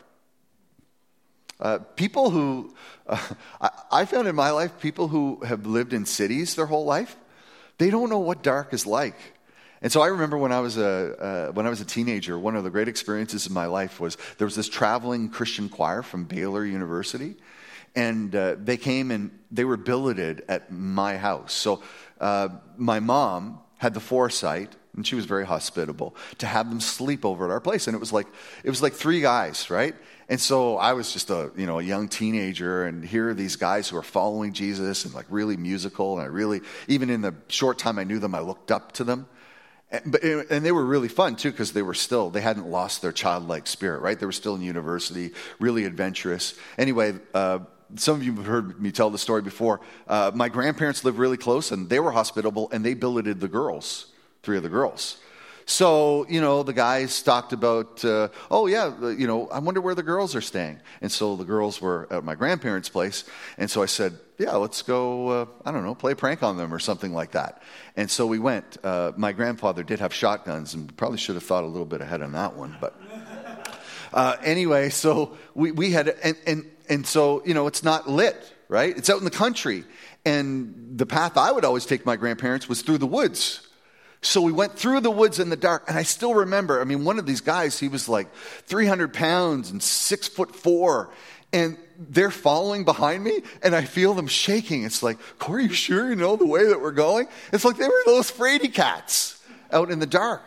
Uh, 1.60 1.78
people 1.96 2.32
who, 2.32 2.74
uh, 3.08 3.20
I, 3.62 3.70
I 3.92 4.06
found 4.06 4.28
in 4.28 4.36
my 4.36 4.52
life, 4.52 4.80
people 4.80 5.08
who 5.08 5.42
have 5.46 5.66
lived 5.66 5.94
in 5.94 6.06
cities 6.06 6.56
their 6.56 6.66
whole 6.66 6.86
life, 6.86 7.16
they 7.78 7.90
don't 7.90 8.10
know 8.10 8.20
what 8.20 8.42
dark 8.42 8.74
is 8.74 8.88
like. 8.88 9.16
And 9.82 9.92
so 9.92 10.02
I 10.02 10.08
remember 10.08 10.38
when 10.38 10.52
I 10.52 10.60
was 10.60 10.78
a 10.78 11.50
uh, 11.50 11.52
when 11.54 11.66
I 11.66 11.70
was 11.70 11.82
a 11.82 11.86
teenager, 11.86 12.38
one 12.38 12.56
of 12.56 12.64
the 12.64 12.70
great 12.70 12.88
experiences 12.88 13.48
of 13.48 13.52
my 13.52 13.66
life 13.66 14.00
was 14.00 14.16
there 14.38 14.46
was 14.46 14.56
this 14.56 14.70
traveling 14.70 15.30
Christian 15.30 15.70
choir 15.70 16.04
from 16.04 16.26
Baylor 16.26 16.64
University, 16.64 17.36
and 17.96 18.36
uh, 18.36 18.56
they 18.60 18.78
came 18.78 19.10
and 19.10 19.32
they 19.52 19.66
were 19.66 19.78
billeted 19.78 20.44
at 20.48 20.72
my 20.72 21.18
house. 21.18 21.54
So 21.54 21.82
uh, 22.20 22.50
my 22.78 23.00
mom 23.00 23.60
had 23.78 23.96
the 23.96 24.00
foresight, 24.00 24.76
and 24.96 25.08
she 25.08 25.16
was 25.16 25.26
very 25.26 25.46
hospitable, 25.46 26.16
to 26.40 26.46
have 26.46 26.70
them 26.70 26.82
sleep 26.82 27.26
over 27.26 27.46
at 27.46 27.52
our 27.52 27.62
place. 27.62 27.88
And 27.88 27.96
it 27.96 28.00
was 28.00 28.12
like 28.12 28.28
it 28.64 28.70
was 28.70 28.82
like 28.82 28.94
three 28.94 29.22
guys, 29.22 29.70
right? 29.70 29.96
And 30.28 30.40
so 30.40 30.78
I 30.78 30.94
was 30.94 31.14
just 31.14 31.30
a 31.30 31.52
you 31.56 31.66
know 31.66 31.80
a 31.80 31.84
young 31.84 32.08
teenager, 32.08 32.86
and 32.86 33.04
here 33.04 33.30
are 33.30 33.34
these 33.34 33.56
guys 33.56 33.90
who 33.90 33.98
are 33.98 34.04
following 34.04 34.54
Jesus 34.54 35.06
and 35.06 35.14
like 35.14 35.26
really 35.30 35.58
musical, 35.58 36.14
and 36.14 36.24
I 36.24 36.26
really 36.26 36.62
even 36.88 37.10
in 37.10 37.22
the 37.22 37.34
short 37.48 37.78
time 37.78 37.98
I 38.00 38.04
knew 38.04 38.20
them, 38.20 38.36
I 38.36 38.40
looked 38.40 38.72
up 38.72 38.92
to 38.94 39.04
them. 39.04 39.28
And, 39.94 40.14
but, 40.14 40.24
and 40.24 40.66
they 40.66 40.72
were 40.72 40.86
really 40.86 41.10
fun 41.10 41.36
too 41.36 41.52
because 41.52 41.74
they 41.74 41.82
were 41.82 41.94
still 41.94 42.30
they 42.30 42.40
hadn't 42.40 42.66
lost 42.66 43.02
their 43.02 43.12
childlike 43.12 43.68
spirit 43.68 44.00
right 44.00 44.18
they 44.18 44.26
were 44.26 44.32
still 44.32 44.56
in 44.56 44.62
university 44.62 45.32
really 45.60 45.84
adventurous 45.84 46.54
anyway 46.78 47.16
uh, 47.34 47.60
some 47.98 48.16
of 48.16 48.24
you 48.24 48.34
have 48.36 48.46
heard 48.46 48.82
me 48.82 48.94
tell 48.94 49.10
the 49.10 49.18
story 49.18 49.42
before 49.42 49.82
uh, 50.08 50.32
my 50.34 50.48
grandparents 50.48 51.04
lived 51.04 51.18
really 51.18 51.36
close 51.36 51.74
and 51.74 51.90
they 51.90 52.00
were 52.00 52.12
hospitable 52.12 52.70
and 52.72 52.86
they 52.86 52.94
billeted 52.94 53.42
the 53.42 53.50
girls 53.50 54.06
three 54.44 54.58
of 54.58 54.64
the 54.64 54.70
girls 54.70 55.18
so, 55.72 56.26
you 56.28 56.42
know, 56.42 56.64
the 56.64 56.74
guys 56.74 57.22
talked 57.22 57.54
about, 57.54 58.04
uh, 58.04 58.28
oh, 58.50 58.68
yeah, 58.68 59.12
you 59.12 59.26
know, 59.26 59.48
I 59.48 59.60
wonder 59.60 59.80
where 59.80 59.96
the 59.96 60.04
girls 60.04 60.36
are 60.36 60.42
staying. 60.42 60.80
And 61.02 61.12
so 61.12 61.36
the 61.36 61.46
girls 61.46 61.82
were 61.82 62.08
at 62.12 62.24
my 62.24 62.36
grandparents' 62.36 62.90
place. 62.90 63.24
And 63.58 63.70
so 63.70 63.82
I 63.82 63.86
said, 63.86 64.20
yeah, 64.38 64.56
let's 64.56 64.82
go, 64.82 65.28
uh, 65.30 65.46
I 65.64 65.72
don't 65.72 65.86
know, 65.86 65.96
play 65.96 66.12
a 66.14 66.16
prank 66.16 66.44
on 66.44 66.58
them 66.58 66.74
or 66.74 66.80
something 66.80 67.14
like 67.14 67.32
that. 67.32 67.62
And 67.96 68.10
so 68.10 68.26
we 68.26 68.38
went. 68.38 68.78
Uh, 68.84 69.14
my 69.16 69.32
grandfather 69.32 69.84
did 69.84 70.00
have 70.00 70.14
shotguns 70.14 70.74
and 70.74 70.96
probably 70.98 71.18
should 71.18 71.36
have 71.36 71.44
thought 71.44 71.64
a 71.64 71.68
little 71.68 71.86
bit 71.86 72.02
ahead 72.02 72.22
on 72.22 72.34
that 72.34 72.56
one. 72.56 72.76
But 72.82 73.00
uh, 74.14 74.38
anyway, 74.44 74.90
so 74.90 75.38
we, 75.54 75.72
we 75.72 75.92
had, 75.92 76.10
and, 76.10 76.36
and, 76.46 76.66
and 76.90 77.08
so, 77.08 77.44
you 77.46 77.54
know, 77.54 77.68
it's 77.68 77.84
not 77.84 78.10
lit, 78.10 78.36
right? 78.68 78.96
It's 78.98 79.10
out 79.10 79.20
in 79.20 79.26
the 79.26 79.32
country. 79.32 79.86
And 80.26 80.98
the 80.98 81.06
path 81.06 81.38
I 81.38 81.52
would 81.52 81.66
always 81.66 81.86
take 81.86 82.06
my 82.06 82.16
grandparents 82.16 82.68
was 82.68 82.82
through 82.82 82.98
the 82.98 83.08
woods 83.08 83.68
so 84.22 84.42
we 84.42 84.52
went 84.52 84.78
through 84.78 85.02
the 85.02 85.12
woods 85.12 85.40
in 85.40 85.50
the 85.50 85.56
dark, 85.56 85.86
and 85.88 85.98
I 85.98 86.04
still 86.04 86.36
remember. 86.36 86.80
I 86.80 86.84
mean, 86.84 87.04
one 87.04 87.18
of 87.18 87.26
these 87.26 87.42
guys, 87.42 87.80
he 87.80 87.88
was 87.88 88.08
like 88.08 88.34
300 88.36 89.14
pounds 89.14 89.72
and 89.72 89.82
six 89.82 90.28
foot 90.28 90.56
four, 90.56 91.10
and 91.52 91.78
they're 91.98 92.32
following 92.32 92.86
behind 92.86 93.24
me, 93.24 93.42
and 93.64 93.76
I 93.76 93.84
feel 93.84 94.14
them 94.14 94.28
shaking. 94.28 94.84
It's 94.84 95.02
like, 95.02 95.18
Corey, 95.40 95.64
you 95.64 95.74
sure 95.74 96.10
you 96.10 96.16
know 96.16 96.36
the 96.36 96.46
way 96.46 96.66
that 96.68 96.82
we're 96.82 96.92
going? 96.92 97.28
It's 97.52 97.66
like 97.66 97.78
they 97.78 97.88
were 97.88 98.04
those 98.06 98.32
fraidy 98.32 98.72
cats 98.72 99.42
out 99.72 99.90
in 99.90 100.00
the 100.00 100.06
dark 100.06 100.44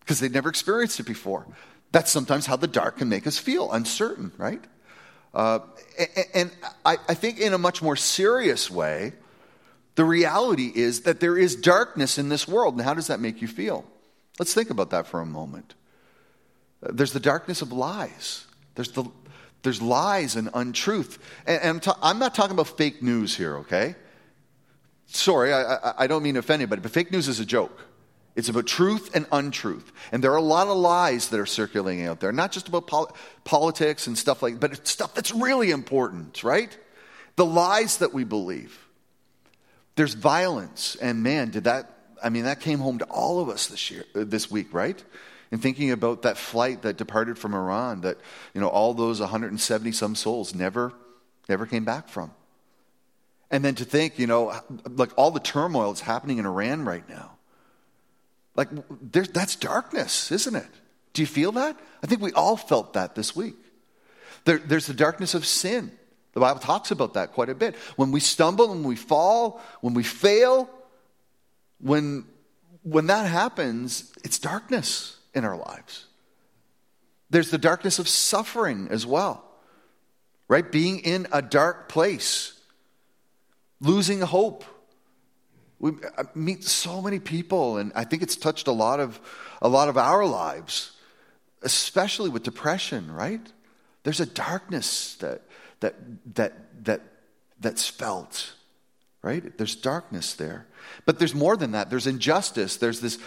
because 0.00 0.20
they'd 0.20 0.32
never 0.32 0.50
experienced 0.50 1.00
it 1.00 1.06
before. 1.06 1.46
That's 1.92 2.10
sometimes 2.10 2.44
how 2.44 2.56
the 2.56 2.66
dark 2.66 2.98
can 2.98 3.08
make 3.08 3.26
us 3.26 3.38
feel 3.38 3.72
uncertain, 3.72 4.32
right? 4.36 4.62
Uh, 5.32 5.60
and, 5.98 6.26
and 6.34 6.50
I, 6.84 6.96
I 7.08 7.14
think 7.14 7.40
in 7.40 7.54
a 7.54 7.58
much 7.58 7.80
more 7.82 7.96
serious 7.96 8.70
way, 8.70 9.12
the 9.94 10.04
reality 10.04 10.72
is 10.74 11.02
that 11.02 11.20
there 11.20 11.38
is 11.38 11.54
darkness 11.54 12.18
in 12.18 12.28
this 12.28 12.48
world. 12.48 12.74
And 12.74 12.82
how 12.82 12.94
does 12.94 13.06
that 13.06 13.20
make 13.20 13.40
you 13.40 13.48
feel? 13.48 13.84
Let's 14.38 14.52
think 14.52 14.70
about 14.70 14.90
that 14.90 15.06
for 15.06 15.20
a 15.20 15.26
moment. 15.26 15.74
Uh, 16.82 16.90
there's 16.92 17.12
the 17.12 17.20
darkness 17.20 17.62
of 17.62 17.72
lies. 17.72 18.46
There's, 18.74 18.90
the, 18.90 19.04
there's 19.62 19.80
lies 19.80 20.34
and 20.34 20.50
untruth. 20.54 21.18
And, 21.46 21.60
and 21.60 21.70
I'm, 21.70 21.80
ta- 21.80 21.98
I'm, 22.02 22.18
not 22.18 22.34
talking 22.34 22.52
about 22.52 22.76
fake 22.76 23.02
news 23.02 23.36
here, 23.36 23.58
okay? 23.58 23.94
Sorry, 25.06 25.52
I, 25.52 25.74
I, 25.74 25.94
I 25.98 26.06
don't 26.08 26.22
mean 26.22 26.34
to 26.34 26.40
offend 26.40 26.62
anybody, 26.62 26.82
but 26.82 26.90
fake 26.90 27.12
news 27.12 27.28
is 27.28 27.38
a 27.38 27.46
joke. 27.46 27.80
It's 28.34 28.48
about 28.48 28.66
truth 28.66 29.14
and 29.14 29.26
untruth. 29.30 29.92
And 30.10 30.24
there 30.24 30.32
are 30.32 30.38
a 30.38 30.42
lot 30.42 30.66
of 30.66 30.76
lies 30.76 31.28
that 31.28 31.38
are 31.38 31.46
circulating 31.46 32.06
out 32.06 32.18
there, 32.18 32.32
not 32.32 32.50
just 32.50 32.66
about 32.66 32.88
pol- 32.88 33.16
politics 33.44 34.08
and 34.08 34.18
stuff 34.18 34.42
like 34.42 34.58
that, 34.58 34.70
but 34.72 34.86
stuff 34.88 35.14
that's 35.14 35.32
really 35.32 35.70
important, 35.70 36.42
right? 36.42 36.76
The 37.36 37.46
lies 37.46 37.98
that 37.98 38.12
we 38.12 38.24
believe. 38.24 38.83
There's 39.96 40.14
violence, 40.14 40.96
and 41.00 41.22
man, 41.22 41.50
did 41.50 41.64
that, 41.64 41.90
I 42.22 42.28
mean, 42.28 42.44
that 42.44 42.60
came 42.60 42.78
home 42.78 42.98
to 42.98 43.04
all 43.06 43.40
of 43.40 43.48
us 43.48 43.68
this 43.68 43.90
year, 43.90 44.04
uh, 44.14 44.24
this 44.24 44.50
week, 44.50 44.72
right? 44.72 45.02
And 45.52 45.62
thinking 45.62 45.92
about 45.92 46.22
that 46.22 46.36
flight 46.36 46.82
that 46.82 46.96
departed 46.96 47.38
from 47.38 47.54
Iran, 47.54 48.00
that, 48.00 48.18
you 48.54 48.60
know, 48.60 48.68
all 48.68 48.94
those 48.94 49.20
170 49.20 49.92
some 49.92 50.14
souls 50.16 50.54
never, 50.54 50.92
never 51.48 51.66
came 51.66 51.84
back 51.84 52.08
from. 52.08 52.32
And 53.50 53.64
then 53.64 53.76
to 53.76 53.84
think, 53.84 54.18
you 54.18 54.26
know, 54.26 54.52
like 54.88 55.10
all 55.16 55.30
the 55.30 55.38
turmoil 55.38 55.92
that's 55.92 56.00
happening 56.00 56.38
in 56.38 56.46
Iran 56.46 56.84
right 56.84 57.08
now. 57.08 57.32
Like, 58.56 58.68
that's 59.10 59.56
darkness, 59.56 60.32
isn't 60.32 60.56
it? 60.56 60.66
Do 61.12 61.22
you 61.22 61.26
feel 61.26 61.52
that? 61.52 61.78
I 62.02 62.06
think 62.06 62.20
we 62.20 62.32
all 62.32 62.56
felt 62.56 62.94
that 62.94 63.14
this 63.14 63.34
week. 63.36 63.54
There, 64.44 64.58
there's 64.58 64.86
the 64.86 64.94
darkness 64.94 65.34
of 65.34 65.46
sin. 65.46 65.92
The 66.34 66.40
Bible 66.40 66.60
talks 66.60 66.90
about 66.90 67.14
that 67.14 67.32
quite 67.32 67.48
a 67.48 67.54
bit. 67.54 67.76
When 67.96 68.10
we 68.10 68.20
stumble, 68.20 68.68
when 68.68 68.82
we 68.82 68.96
fall, 68.96 69.62
when 69.80 69.94
we 69.94 70.02
fail, 70.02 70.68
when, 71.80 72.24
when 72.82 73.06
that 73.06 73.26
happens, 73.26 74.12
it's 74.24 74.38
darkness 74.38 75.16
in 75.32 75.44
our 75.44 75.56
lives. 75.56 76.06
There's 77.30 77.50
the 77.50 77.58
darkness 77.58 77.98
of 77.98 78.08
suffering 78.08 78.88
as 78.90 79.06
well, 79.06 79.44
right? 80.48 80.70
Being 80.70 81.00
in 81.00 81.26
a 81.32 81.40
dark 81.40 81.88
place, 81.88 82.58
losing 83.80 84.20
hope. 84.20 84.64
We 85.78 85.92
meet 86.34 86.64
so 86.64 87.00
many 87.00 87.20
people, 87.20 87.76
and 87.78 87.92
I 87.94 88.04
think 88.04 88.22
it's 88.22 88.36
touched 88.36 88.66
a 88.66 88.72
lot 88.72 88.98
of, 88.98 89.20
a 89.62 89.68
lot 89.68 89.88
of 89.88 89.96
our 89.96 90.24
lives, 90.24 90.92
especially 91.62 92.30
with 92.30 92.42
depression, 92.42 93.12
right? 93.12 93.40
There's 94.04 94.20
a 94.20 94.26
darkness 94.26 95.16
that 95.16 95.42
that, 95.84 95.94
that, 96.34 96.84
that, 96.84 97.00
that's 97.60 97.86
felt, 97.88 98.54
right? 99.22 99.56
There's 99.58 99.76
darkness 99.76 100.32
there. 100.32 100.66
But 101.04 101.18
there's 101.18 101.34
more 101.34 101.58
than 101.58 101.72
that. 101.72 101.90
There's 101.90 102.06
injustice. 102.06 102.78
There's 102.78 103.00
this 103.00 103.18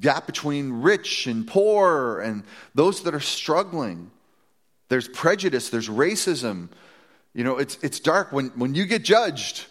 gap 0.00 0.26
between 0.26 0.80
rich 0.80 1.26
and 1.26 1.46
poor 1.46 2.20
and 2.20 2.44
those 2.74 3.02
that 3.02 3.14
are 3.14 3.20
struggling. 3.20 4.10
There's 4.88 5.08
prejudice. 5.08 5.68
There's 5.68 5.88
racism. 5.88 6.70
You 7.34 7.44
know, 7.44 7.58
it's, 7.58 7.76
it's 7.82 8.00
dark 8.00 8.32
when, 8.32 8.46
when 8.56 8.74
you 8.74 8.86
get 8.86 9.04
judged 9.04 9.66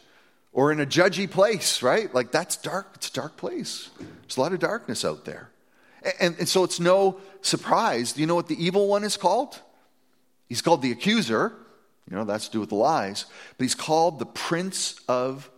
or 0.54 0.72
in 0.72 0.80
a 0.80 0.86
judgy 0.86 1.30
place, 1.30 1.82
right? 1.82 2.14
Like 2.14 2.32
that's 2.32 2.58
dark. 2.58 2.92
It's 2.96 3.10
a 3.10 3.14
dark 3.14 3.38
place. 3.38 3.90
There's 4.22 4.38
a 4.38 4.42
lot 4.42 4.54
of 4.54 4.60
darkness 4.60 5.04
out 5.04 5.26
there. 5.26 5.50
And, 6.20 6.36
and 6.38 6.48
so 6.48 6.64
it's 6.64 6.80
no 6.80 7.20
surprise. 7.42 8.14
Do 8.14 8.22
you 8.22 8.28
know 8.28 8.36
what 8.36 8.48
the 8.48 8.64
evil 8.64 8.88
one 8.88 9.04
is 9.04 9.18
called? 9.18 9.60
He's 10.48 10.62
called 10.62 10.82
the 10.82 10.92
accuser. 10.92 11.54
You 12.10 12.16
know, 12.16 12.24
that's 12.24 12.48
to 12.48 12.54
do 12.54 12.60
with 12.60 12.70
the 12.70 12.76
lies. 12.76 13.26
But 13.58 13.66
he's 13.66 13.76
called 13.76 14.20
the 14.20 14.26
Prince 14.26 15.00
of 15.08 15.50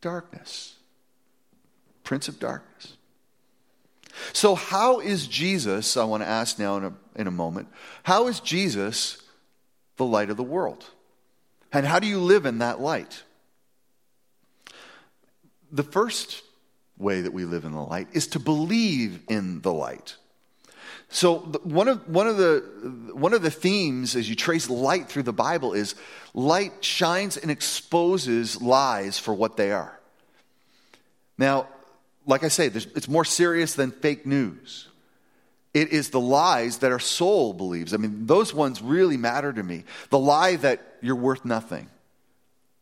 Darkness. 0.00 0.74
Prince 2.04 2.28
of 2.28 2.38
Darkness. 2.38 2.96
So, 4.32 4.54
how 4.54 5.00
is 5.00 5.26
Jesus, 5.26 5.96
I 5.96 6.04
want 6.04 6.22
to 6.22 6.28
ask 6.28 6.58
now 6.58 6.76
in 6.76 6.84
a, 6.84 6.92
in 7.14 7.26
a 7.26 7.30
moment, 7.30 7.68
how 8.02 8.26
is 8.26 8.40
Jesus 8.40 9.22
the 9.96 10.04
light 10.04 10.30
of 10.30 10.36
the 10.36 10.42
world? 10.42 10.84
And 11.72 11.86
how 11.86 11.98
do 11.98 12.06
you 12.06 12.18
live 12.18 12.46
in 12.46 12.58
that 12.58 12.80
light? 12.80 13.22
The 15.70 15.82
first 15.82 16.42
way 16.96 17.20
that 17.20 17.32
we 17.32 17.44
live 17.44 17.64
in 17.64 17.72
the 17.72 17.82
light 17.82 18.08
is 18.12 18.26
to 18.28 18.38
believe 18.38 19.20
in 19.28 19.60
the 19.60 19.72
light. 19.72 20.16
So 21.10 21.38
one 21.38 21.88
of, 21.88 22.08
one, 22.08 22.26
of 22.26 22.36
the, 22.36 22.60
one 23.14 23.32
of 23.32 23.42
the 23.42 23.50
themes 23.50 24.14
as 24.14 24.28
you 24.28 24.36
trace 24.36 24.68
light 24.68 25.08
through 25.08 25.22
the 25.22 25.32
Bible 25.32 25.72
is 25.72 25.94
light 26.34 26.84
shines 26.84 27.36
and 27.36 27.50
exposes 27.50 28.60
lies 28.60 29.18
for 29.18 29.32
what 29.32 29.56
they 29.56 29.72
are. 29.72 29.98
Now, 31.38 31.68
like 32.26 32.44
I 32.44 32.48
say, 32.48 32.66
it's 32.66 33.08
more 33.08 33.24
serious 33.24 33.74
than 33.74 33.90
fake 33.90 34.26
news. 34.26 34.88
It 35.72 35.92
is 35.92 36.10
the 36.10 36.20
lies 36.20 36.78
that 36.78 36.92
our 36.92 36.98
soul 36.98 37.52
believes. 37.54 37.94
I 37.94 37.96
mean, 37.96 38.26
those 38.26 38.52
ones 38.52 38.82
really 38.82 39.16
matter 39.16 39.52
to 39.52 39.62
me. 39.62 39.84
The 40.10 40.18
lie 40.18 40.56
that 40.56 40.96
you're 41.00 41.16
worth 41.16 41.44
nothing. 41.44 41.88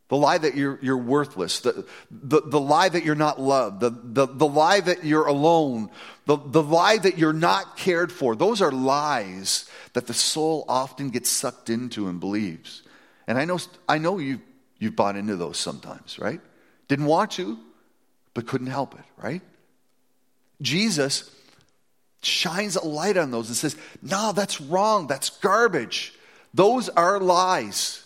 The 0.08 0.16
lie 0.16 0.38
that 0.38 0.54
you're, 0.54 0.78
you're 0.82 0.96
worthless, 0.96 1.60
the, 1.60 1.84
the, 2.10 2.40
the 2.40 2.60
lie 2.60 2.88
that 2.88 3.04
you're 3.04 3.16
not 3.16 3.40
loved, 3.40 3.80
the, 3.80 3.90
the, 3.90 4.26
the 4.26 4.46
lie 4.46 4.80
that 4.80 5.04
you're 5.04 5.26
alone, 5.26 5.90
the, 6.26 6.36
the 6.36 6.62
lie 6.62 6.98
that 6.98 7.18
you're 7.18 7.32
not 7.32 7.76
cared 7.76 8.12
for. 8.12 8.36
Those 8.36 8.62
are 8.62 8.70
lies 8.70 9.68
that 9.94 10.06
the 10.06 10.14
soul 10.14 10.64
often 10.68 11.10
gets 11.10 11.28
sucked 11.28 11.70
into 11.70 12.08
and 12.08 12.20
believes. 12.20 12.82
And 13.26 13.36
I 13.36 13.44
know, 13.44 13.58
I 13.88 13.98
know 13.98 14.18
you, 14.18 14.40
you've 14.78 14.94
bought 14.94 15.16
into 15.16 15.34
those 15.34 15.58
sometimes, 15.58 16.18
right? 16.18 16.40
Didn't 16.86 17.06
want 17.06 17.32
to, 17.32 17.58
but 18.32 18.46
couldn't 18.46 18.68
help 18.68 18.94
it, 18.94 19.04
right? 19.16 19.42
Jesus 20.62 21.30
shines 22.22 22.76
a 22.76 22.84
light 22.84 23.16
on 23.16 23.30
those 23.30 23.48
and 23.48 23.56
says, 23.56 23.76
No, 24.02 24.32
that's 24.32 24.60
wrong. 24.60 25.06
That's 25.06 25.30
garbage. 25.30 26.14
Those 26.54 26.88
are 26.88 27.18
lies. 27.20 28.05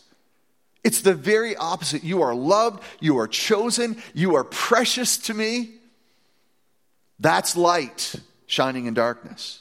It's 0.82 1.02
the 1.02 1.14
very 1.14 1.56
opposite. 1.56 2.02
You 2.04 2.22
are 2.22 2.34
loved, 2.34 2.82
you 3.00 3.18
are 3.18 3.28
chosen, 3.28 4.02
you 4.14 4.34
are 4.36 4.44
precious 4.44 5.18
to 5.18 5.34
me. 5.34 5.72
That's 7.18 7.56
light 7.56 8.14
shining 8.46 8.86
in 8.86 8.94
darkness. 8.94 9.60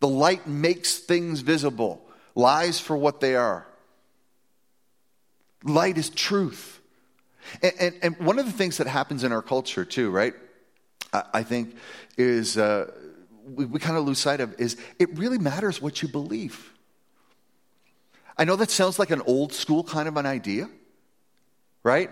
The 0.00 0.08
light 0.08 0.46
makes 0.46 0.98
things 0.98 1.40
visible, 1.40 2.04
lies 2.34 2.78
for 2.78 2.96
what 2.96 3.20
they 3.20 3.34
are. 3.34 3.66
Light 5.64 5.98
is 5.98 6.10
truth. 6.10 6.80
And, 7.62 7.72
and, 7.80 7.94
and 8.02 8.18
one 8.18 8.38
of 8.38 8.46
the 8.46 8.52
things 8.52 8.76
that 8.76 8.86
happens 8.86 9.24
in 9.24 9.32
our 9.32 9.42
culture, 9.42 9.84
too, 9.84 10.10
right? 10.10 10.34
I, 11.12 11.24
I 11.34 11.42
think 11.42 11.76
is 12.16 12.56
uh, 12.56 12.90
we, 13.44 13.64
we 13.64 13.80
kind 13.80 13.96
of 13.96 14.04
lose 14.04 14.18
sight 14.18 14.40
of 14.40 14.58
is 14.60 14.76
it 14.98 15.18
really 15.18 15.38
matters 15.38 15.80
what 15.82 16.02
you 16.02 16.08
believe. 16.08 16.73
I 18.36 18.44
know 18.44 18.56
that 18.56 18.70
sounds 18.70 18.98
like 18.98 19.10
an 19.10 19.22
old 19.22 19.52
school 19.52 19.84
kind 19.84 20.08
of 20.08 20.16
an 20.16 20.26
idea, 20.26 20.68
right? 21.82 22.08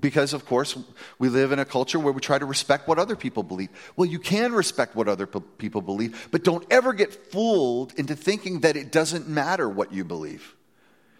Because, 0.00 0.32
of 0.32 0.46
course, 0.46 0.76
we 1.18 1.28
live 1.28 1.52
in 1.52 1.58
a 1.58 1.64
culture 1.64 1.98
where 1.98 2.12
we 2.12 2.20
try 2.20 2.38
to 2.38 2.44
respect 2.44 2.86
what 2.86 2.98
other 2.98 3.16
people 3.16 3.42
believe. 3.42 3.70
Well, 3.96 4.06
you 4.06 4.18
can 4.18 4.52
respect 4.52 4.94
what 4.94 5.08
other 5.08 5.26
people 5.26 5.80
believe, 5.80 6.28
but 6.30 6.44
don't 6.44 6.64
ever 6.70 6.92
get 6.92 7.12
fooled 7.32 7.94
into 7.94 8.14
thinking 8.14 8.60
that 8.60 8.76
it 8.76 8.92
doesn't 8.92 9.28
matter 9.28 9.68
what 9.68 9.92
you 9.92 10.04
believe. 10.04 10.54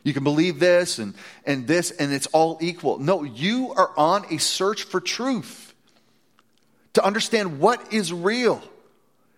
You 0.05 0.13
can 0.13 0.23
believe 0.23 0.61
this 0.61 1.01
and, 1.01 1.15
and 1.45 1.67
this, 1.67 1.91
and 1.91 2.13
it's 2.13 2.29
all 2.29 2.59
equal. 2.61 3.01
No, 3.01 3.25
you 3.25 3.73
are 3.73 3.91
on 3.97 4.25
a 4.31 4.39
search 4.39 4.85
for 4.85 5.01
truth 5.01 5.75
to 6.93 7.05
understand 7.05 7.59
what 7.59 7.93
is 7.93 8.13
real. 8.13 8.63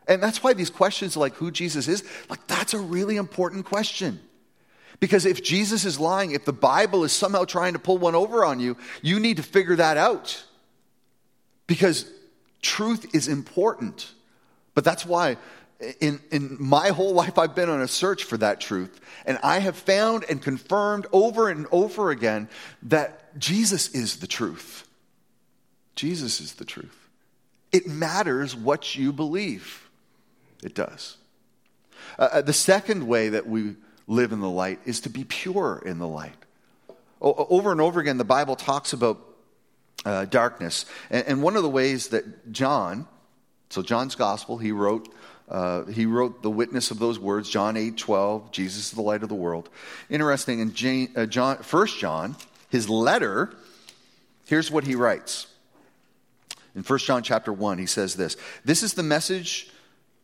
And 0.07 0.23
that's 0.23 0.43
why 0.43 0.53
these 0.53 0.69
questions 0.69 1.17
like 1.17 1.35
who 1.35 1.51
Jesus 1.51 1.89
is, 1.89 2.05
like 2.29 2.47
that's 2.47 2.75
a 2.75 2.79
really 2.79 3.17
important 3.17 3.65
question. 3.65 4.21
Because 5.01 5.27
if 5.27 5.43
Jesus 5.43 5.85
is 5.85 6.01
lying, 6.01 6.33
if 6.33 6.45
the 6.45 6.53
Bible 6.53 7.05
is 7.05 7.13
somehow 7.13 7.45
trying 7.45 7.75
to 7.75 7.79
pull 7.79 7.99
one 7.99 8.15
over 8.15 8.45
on 8.45 8.59
you, 8.59 8.77
you 9.01 9.21
need 9.21 9.37
to 9.37 9.43
figure 9.43 9.77
that 9.77 9.97
out. 9.97 10.45
Because 11.67 12.11
truth 12.63 13.15
is 13.15 13.29
important. 13.29 14.13
But 14.75 14.85
that's 14.85 15.07
why 15.07 15.37
in, 16.01 16.21
in 16.31 16.57
my 16.59 16.89
whole 16.89 17.13
life 17.13 17.39
I've 17.39 17.55
been 17.55 17.69
on 17.69 17.81
a 17.81 17.89
search 17.89 18.25
for 18.25 18.37
that 18.39 18.61
truth. 18.61 19.01
And 19.27 19.39
I 19.43 19.61
have 19.61 19.77
found 19.77 20.25
and 20.29 20.43
confirmed 20.43 21.07
over 21.13 21.49
and 21.49 21.67
over 21.71 22.11
again 22.11 22.49
that 22.85 23.39
Jesus 23.39 23.89
is 23.91 24.17
the 24.17 24.27
truth. 24.27 24.89
Jesus 25.95 26.41
is 26.41 26.55
the 26.55 26.65
truth. 26.65 27.09
It 27.71 27.87
matters 27.87 28.57
what 28.57 28.97
you 28.97 29.13
believe. 29.13 29.89
It 30.63 30.75
does. 30.75 31.17
Uh, 32.19 32.29
uh 32.33 32.43
the 32.43 32.53
second 32.53 33.07
way 33.07 33.29
that 33.29 33.47
we 33.47 33.77
live 34.09 34.33
in 34.33 34.41
the 34.41 34.51
light 34.51 34.81
is 34.85 35.01
to 35.01 35.11
be 35.11 35.23
pure 35.23 35.81
in 35.85 35.99
the 35.99 36.09
light. 36.09 36.35
O- 37.21 37.47
over 37.51 37.71
and 37.71 37.81
over 37.81 38.01
again, 38.01 38.19
the 38.19 38.25
Bible 38.25 38.57
talks 38.57 38.93
about 38.93 39.21
uh, 40.05 40.25
darkness. 40.25 40.87
And, 41.11 41.27
and, 41.27 41.43
one 41.43 41.57
of 41.57 41.63
the 41.63 41.69
ways 41.69 42.09
that 42.09 42.53
John, 42.53 43.07
so 43.71 43.83
John's 43.83 44.15
gospel, 44.15 44.57
he 44.59 44.73
wrote, 44.73 45.13
uh, 45.49 45.85
he 45.87 46.07
wrote 46.07 46.43
the 46.43 46.51
witness 46.51 46.91
of 46.91 46.99
those 46.99 47.19
words, 47.19 47.51
John 47.51 47.77
8, 47.77 47.97
12, 47.97 48.51
Jesus 48.53 48.87
is 48.87 48.91
the 48.93 49.03
light 49.03 49.23
of 49.23 49.29
the 49.29 49.35
world. 49.35 49.69
Interesting, 50.09 50.61
in 50.61 50.73
Jane, 50.73 51.13
uh, 51.17 51.27
John, 51.27 51.57
1 51.57 51.87
John, 51.99 52.37
his 52.71 52.89
letter, 52.89 53.55
here's 54.47 54.71
what 54.71 54.85
he 54.85 54.95
writes. 54.95 55.49
In 56.75 56.83
1 56.83 56.99
John 57.01 57.23
chapter 57.23 57.53
1, 57.53 57.79
he 57.79 57.87
says 57.87 58.15
this 58.15 58.37
This 58.65 58.83
is 58.83 58.95
the 58.95 59.03
message 59.03 59.71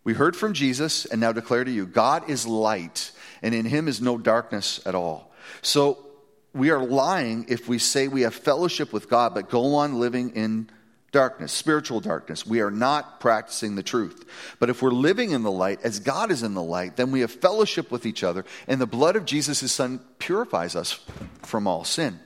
we 0.05 0.13
heard 0.13 0.37
from 0.37 0.53
Jesus 0.53 1.07
and 1.07 1.21
now 1.21 1.33
declare 1.33 1.65
to 1.65 1.71
you 1.71 1.87
God 1.87 2.31
is 2.31 2.47
light, 2.47 3.11
and 3.43 3.55
in 3.55 3.65
him 3.65 3.89
is 3.89 4.01
no 4.01 4.19
darkness 4.19 4.81
at 4.87 4.95
all. 4.95 5.33
So 5.63 5.99
we 6.53 6.71
are 6.71 6.85
lying 6.85 7.47
if 7.49 7.69
we 7.69 7.79
say 7.79 8.09
we 8.09 8.23
have 8.23 8.35
fellowship 8.35 8.93
with 8.93 9.09
God, 9.09 9.35
but 9.35 9.51
go 9.51 9.75
on 9.75 9.99
living 9.99 10.31
in 10.31 10.71
darkness, 11.11 11.53
spiritual 11.53 12.01
darkness. 12.01 12.45
We 12.45 12.61
are 12.61 12.73
not 12.73 13.21
practicing 13.21 13.77
the 13.77 13.83
truth. 13.83 14.25
But 14.59 14.69
if 14.69 14.83
we're 14.83 14.91
living 14.91 15.31
in 15.31 15.45
the 15.45 15.51
light, 15.51 15.81
as 15.85 16.01
God 16.01 16.31
is 16.31 16.43
in 16.43 16.55
the 16.55 16.63
light, 16.63 16.97
then 16.97 17.13
we 17.13 17.21
have 17.21 17.31
fellowship 17.31 17.91
with 17.91 18.05
each 18.05 18.25
other, 18.25 18.45
and 18.67 18.81
the 18.81 18.87
blood 18.87 19.15
of 19.15 19.25
Jesus, 19.25 19.61
his 19.61 19.73
son, 19.73 20.01
purifies 20.19 20.75
us 20.75 20.99
from 21.43 21.67
all 21.67 21.85
sin. 21.85 22.19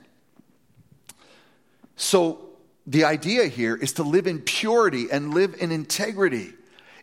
So 1.95 2.39
the 2.87 3.03
idea 3.03 3.45
here 3.45 3.75
is 3.75 3.93
to 3.93 4.03
live 4.03 4.25
in 4.25 4.39
purity 4.39 5.11
and 5.11 5.33
live 5.33 5.55
in 5.59 5.71
integrity. 5.71 6.53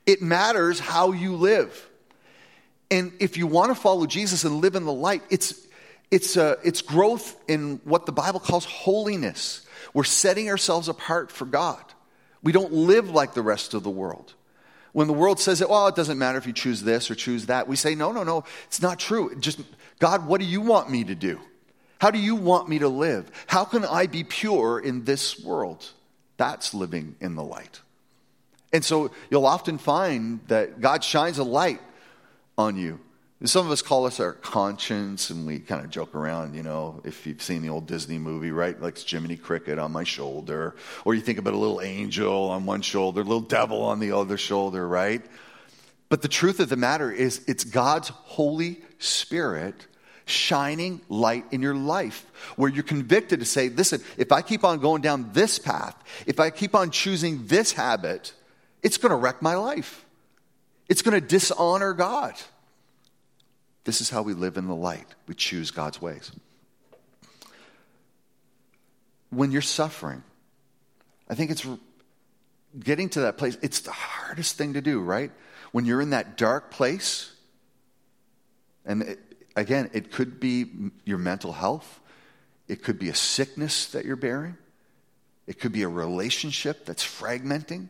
It 0.07 0.23
matters 0.23 0.81
how 0.81 1.13
you 1.13 1.37
live. 1.37 1.89
And 2.91 3.13
if 3.19 3.37
you 3.37 3.47
want 3.47 3.75
to 3.75 3.75
follow 3.75 4.07
Jesus 4.07 4.45
and 4.45 4.61
live 4.61 4.77
in 4.77 4.85
the 4.85 4.93
light, 4.93 5.23
it's, 5.31 5.67
it's, 6.11 6.37
uh, 6.37 6.57
it's 6.65 6.83
growth 6.83 7.37
in 7.49 7.81
what 7.85 8.07
the 8.07 8.13
Bible 8.13 8.41
calls 8.41 8.65
holiness. 8.65 9.67
We're 9.93 10.05
setting 10.05 10.49
ourselves 10.49 10.89
apart 10.89 11.31
for 11.31 11.45
God. 11.45 11.83
We 12.43 12.53
don't 12.53 12.73
live 12.73 13.11
like 13.11 13.35
the 13.35 13.43
rest 13.43 13.75
of 13.75 13.83
the 13.83 13.91
world. 13.91 14.35
When 14.93 15.09
the 15.09 15.13
world 15.13 15.41
says 15.41 15.63
well, 15.69 15.89
it 15.89 15.95
doesn't 15.95 16.19
matter 16.19 16.39
if 16.39 16.47
you 16.47 16.53
choose 16.53 16.83
this 16.83 17.11
or 17.11 17.15
choose 17.15 17.47
that, 17.47 17.69
we 17.69 17.77
say, 17.77 17.95
no, 17.95 18.13
no, 18.13 18.23
no, 18.23 18.45
it's 18.67 18.81
not 18.81 18.99
true. 18.99 19.35
Just, 19.39 19.61
God, 19.99 20.27
what 20.27 20.41
do 20.41 20.47
you 20.47 20.61
want 20.61 20.91
me 20.91 21.05
to 21.05 21.15
do? 21.15 21.41
How 21.99 22.11
do 22.11 22.19
you 22.19 22.35
want 22.35 22.69
me 22.69 22.79
to 22.79 22.89
live? 22.89 23.31
How 23.47 23.65
can 23.65 23.85
I 23.85 24.07
be 24.07 24.23
pure 24.25 24.79
in 24.79 25.05
this 25.05 25.43
world? 25.43 25.91
That's 26.37 26.73
living 26.73 27.17
in 27.21 27.35
the 27.35 27.43
light. 27.43 27.81
And 28.73 28.85
so 28.85 29.11
you'll 29.31 29.47
often 29.47 29.79
find 29.79 30.41
that 30.49 30.81
God 30.81 31.03
shines 31.03 31.39
a 31.39 31.45
light 31.45 31.81
on 32.59 32.77
you. 32.77 33.01
Some 33.45 33.67
of 33.67 33.73
us 33.73 33.83
call 33.83 34.07
us 34.07 34.19
our 34.19 34.33
conscience, 34.33 35.29
and 35.29 35.47
we 35.47 35.59
kind 35.59 35.85
of 35.85 35.91
joke 35.91 36.15
around, 36.15 36.55
you 36.55 36.63
know, 36.63 37.03
if 37.05 37.27
you've 37.27 37.43
seen 37.43 37.61
the 37.61 37.69
old 37.69 37.87
Disney 37.87 38.19
movie, 38.19 38.51
right? 38.51 38.81
Like 38.81 38.97
Jiminy 38.97 39.37
Cricket 39.37 39.79
on 39.79 39.93
my 39.93 40.05
shoulder. 40.05 40.75
Or 41.05 41.15
you 41.15 41.21
think 41.21 41.39
about 41.39 41.53
a 41.53 41.59
little 41.59 41.83
angel 41.83 42.49
on 42.49 42.65
one 42.65 42.81
shoulder, 42.81 43.21
a 43.21 43.25
little 43.25 43.43
devil 43.43 43.83
on 43.83 44.01
the 44.01 44.13
other 44.13 44.39
shoulder, 44.39 44.89
right? 44.89 45.23
But 46.09 46.23
the 46.23 46.29
truth 46.29 46.61
of 46.61 46.71
the 46.71 46.77
matter 46.77 47.13
is, 47.13 47.45
it's 47.47 47.65
God's 47.65 48.09
Holy 48.09 48.81
Spirit 48.99 49.87
shining 50.25 51.03
light 51.11 51.45
in 51.51 51.61
your 51.61 51.75
life 51.75 52.25
where 52.57 52.71
you're 52.71 52.83
convicted 52.83 53.41
to 53.41 53.47
say, 53.47 53.69
listen, 53.69 54.01
if 54.17 54.33
I 54.33 54.41
keep 54.41 54.65
on 54.65 54.79
going 54.79 55.03
down 55.03 55.33
this 55.35 55.59
path, 55.59 55.95
if 56.27 56.41
I 56.41 56.49
keep 56.49 56.75
on 56.75 56.91
choosing 56.91 57.47
this 57.47 57.73
habit, 57.73 58.33
it's 58.83 58.97
going 58.97 59.11
to 59.11 59.17
wreck 59.17 59.43
my 59.43 59.57
life. 59.57 60.06
It's 60.89 61.03
going 61.03 61.21
to 61.21 61.27
dishonor 61.27 61.93
God. 61.93 62.35
This 63.85 64.01
is 64.01 64.11
how 64.11 64.23
we 64.23 64.35
live 64.35 64.57
in 64.57 64.67
the 64.67 64.75
light. 64.75 65.07
We 65.27 65.35
choose 65.35 65.71
God's 65.71 66.01
ways. 66.01 66.33
When 69.31 69.53
you're 69.53 69.63
suffering, 69.63 70.23
I 71.29 71.35
think 71.35 71.51
it's 71.51 71.67
getting 72.79 73.09
to 73.11 73.21
that 73.21 73.39
place. 73.39 73.59
It's 73.63 73.81
the 73.81 73.93
hardest 73.93 74.57
thing 74.57 74.75
to 74.75 74.81
do, 74.81 75.01
right? 75.01 75.31
When 75.73 75.85
you're 75.85 76.01
in 76.01 76.11
that 76.11 76.37
dark 76.37 76.71
place, 76.71 77.33
and 78.85 79.03
it, 79.03 79.19
again, 79.57 79.91
it 79.93 80.13
could 80.13 80.39
be 80.39 80.67
your 81.05 81.19
mental 81.19 81.53
health, 81.53 82.01
it 82.69 82.83
could 82.83 82.99
be 82.99 83.09
a 83.09 83.15
sickness 83.15 83.87
that 83.87 84.05
you're 84.05 84.17
bearing, 84.17 84.57
it 85.47 85.61
could 85.61 85.73
be 85.73 85.83
a 85.83 85.89
relationship 85.89 86.85
that's 86.85 87.05
fragmenting. 87.05 87.89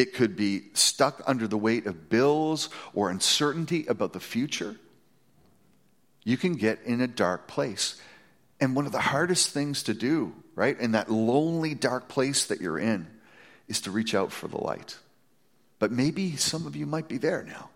It 0.00 0.14
could 0.14 0.34
be 0.34 0.62
stuck 0.72 1.20
under 1.26 1.46
the 1.46 1.58
weight 1.58 1.84
of 1.84 2.08
bills 2.08 2.70
or 2.94 3.10
uncertainty 3.10 3.84
about 3.84 4.14
the 4.14 4.18
future. 4.18 4.76
You 6.24 6.38
can 6.38 6.54
get 6.54 6.80
in 6.86 7.02
a 7.02 7.06
dark 7.06 7.46
place. 7.46 8.00
And 8.62 8.74
one 8.74 8.86
of 8.86 8.92
the 8.92 8.98
hardest 8.98 9.50
things 9.50 9.82
to 9.82 9.92
do, 9.92 10.32
right, 10.54 10.80
in 10.80 10.92
that 10.92 11.10
lonely, 11.10 11.74
dark 11.74 12.08
place 12.08 12.46
that 12.46 12.62
you're 12.62 12.78
in, 12.78 13.08
is 13.68 13.82
to 13.82 13.90
reach 13.90 14.14
out 14.14 14.32
for 14.32 14.48
the 14.48 14.56
light. 14.56 14.96
But 15.78 15.92
maybe 15.92 16.34
some 16.36 16.66
of 16.66 16.76
you 16.76 16.86
might 16.86 17.06
be 17.06 17.18
there 17.18 17.42
now, 17.42 17.68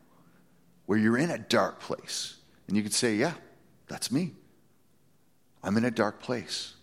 where 0.86 0.98
you're 0.98 1.18
in 1.18 1.28
a 1.28 1.36
dark 1.36 1.78
place. 1.78 2.36
And 2.68 2.74
you 2.74 2.82
could 2.82 2.94
say, 2.94 3.16
Yeah, 3.16 3.34
that's 3.86 4.10
me. 4.10 4.32
I'm 5.62 5.76
in 5.76 5.84
a 5.84 5.90
dark 5.90 6.20
place 6.20 6.73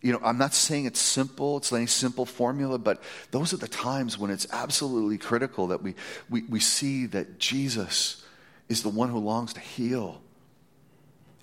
you 0.00 0.12
know, 0.12 0.20
I'm 0.22 0.38
not 0.38 0.54
saying 0.54 0.84
it's 0.84 1.00
simple, 1.00 1.56
it's 1.56 1.72
any 1.72 1.86
simple 1.86 2.24
formula, 2.24 2.78
but 2.78 3.02
those 3.32 3.52
are 3.52 3.56
the 3.56 3.68
times 3.68 4.16
when 4.16 4.30
it's 4.30 4.46
absolutely 4.52 5.18
critical 5.18 5.68
that 5.68 5.82
we, 5.82 5.94
we, 6.30 6.42
we 6.42 6.60
see 6.60 7.06
that 7.06 7.38
Jesus 7.38 8.24
is 8.68 8.82
the 8.82 8.88
one 8.88 9.08
who 9.08 9.18
longs 9.18 9.54
to 9.54 9.60
heal. 9.60 10.20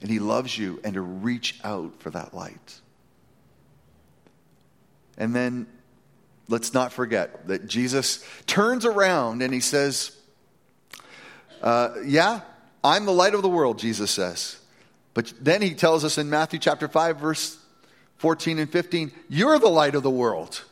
and 0.01 0.09
He 0.09 0.19
loves 0.19 0.57
you, 0.57 0.79
and 0.85 0.93
to 0.93 1.01
reach 1.01 1.59
out 1.63 1.99
for 1.99 2.09
that 2.11 2.33
light. 2.33 2.79
And 5.17 5.35
then 5.35 5.67
let's 6.47 6.73
not 6.73 6.93
forget 6.93 7.47
that 7.47 7.67
Jesus 7.67 8.25
turns 8.47 8.85
around 8.85 9.41
and 9.41 9.53
He 9.53 9.59
says, 9.59 10.15
uh, 11.61 11.89
Yeah, 12.05 12.39
I'm 12.85 13.05
the 13.05 13.13
light 13.13 13.33
of 13.33 13.41
the 13.41 13.49
world, 13.49 13.79
Jesus 13.79 14.11
says. 14.11 14.59
But 15.13 15.33
then 15.41 15.61
He 15.61 15.73
tells 15.73 16.05
us 16.05 16.17
in 16.17 16.29
Matthew 16.29 16.59
chapter 16.59 16.87
5, 16.87 17.17
verse 17.17 17.57
14 18.17 18.59
and 18.59 18.69
15, 18.69 19.11
You're 19.29 19.59
the 19.59 19.69
light 19.69 19.95
of 19.95 20.03
the 20.03 20.09
world. 20.09 20.63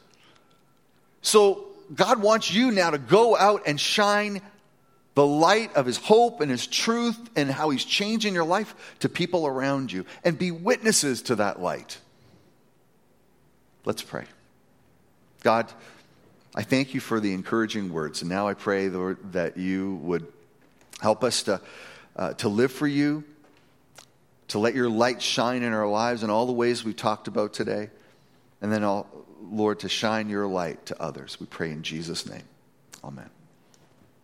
So 1.21 1.65
God 1.93 2.21
wants 2.21 2.53
you 2.53 2.71
now 2.71 2.89
to 2.91 2.97
go 2.97 3.35
out 3.35 3.63
and 3.65 3.79
shine 3.79 4.41
the 5.15 5.25
light 5.25 5.75
of 5.75 5.85
his 5.85 5.97
hope 5.97 6.41
and 6.41 6.49
his 6.49 6.65
truth 6.65 7.17
and 7.35 7.49
how 7.49 7.69
he's 7.69 7.85
changing 7.85 8.33
your 8.33 8.45
life 8.45 8.95
to 8.99 9.09
people 9.09 9.45
around 9.45 9.91
you 9.91 10.05
and 10.23 10.37
be 10.37 10.51
witnesses 10.51 11.21
to 11.23 11.35
that 11.35 11.61
light. 11.61 11.99
Let's 13.85 14.01
pray. 14.01 14.25
God, 15.43 15.71
I 16.55 16.63
thank 16.63 16.93
you 16.93 16.99
for 16.99 17.19
the 17.19 17.33
encouraging 17.33 17.91
words. 17.91 18.21
And 18.21 18.29
now 18.29 18.47
I 18.47 18.53
pray, 18.53 18.89
Lord, 18.89 19.33
that 19.33 19.57
you 19.57 19.95
would 20.03 20.25
help 21.01 21.23
us 21.23 21.43
to, 21.43 21.61
uh, 22.15 22.33
to 22.35 22.49
live 22.49 22.71
for 22.71 22.87
you, 22.87 23.23
to 24.49 24.59
let 24.59 24.75
your 24.75 24.89
light 24.89 25.21
shine 25.21 25.63
in 25.63 25.73
our 25.73 25.87
lives 25.87 26.23
in 26.23 26.29
all 26.29 26.45
the 26.45 26.53
ways 26.53 26.83
we 26.83 26.93
talked 26.93 27.27
about 27.27 27.53
today. 27.53 27.89
And 28.61 28.71
then, 28.71 28.83
Lord, 29.41 29.79
to 29.79 29.89
shine 29.89 30.29
your 30.29 30.47
light 30.47 30.85
to 30.87 31.01
others. 31.01 31.39
We 31.39 31.45
pray 31.45 31.71
in 31.71 31.83
Jesus' 31.83 32.27
name. 32.27 32.43
Amen. 33.03 33.29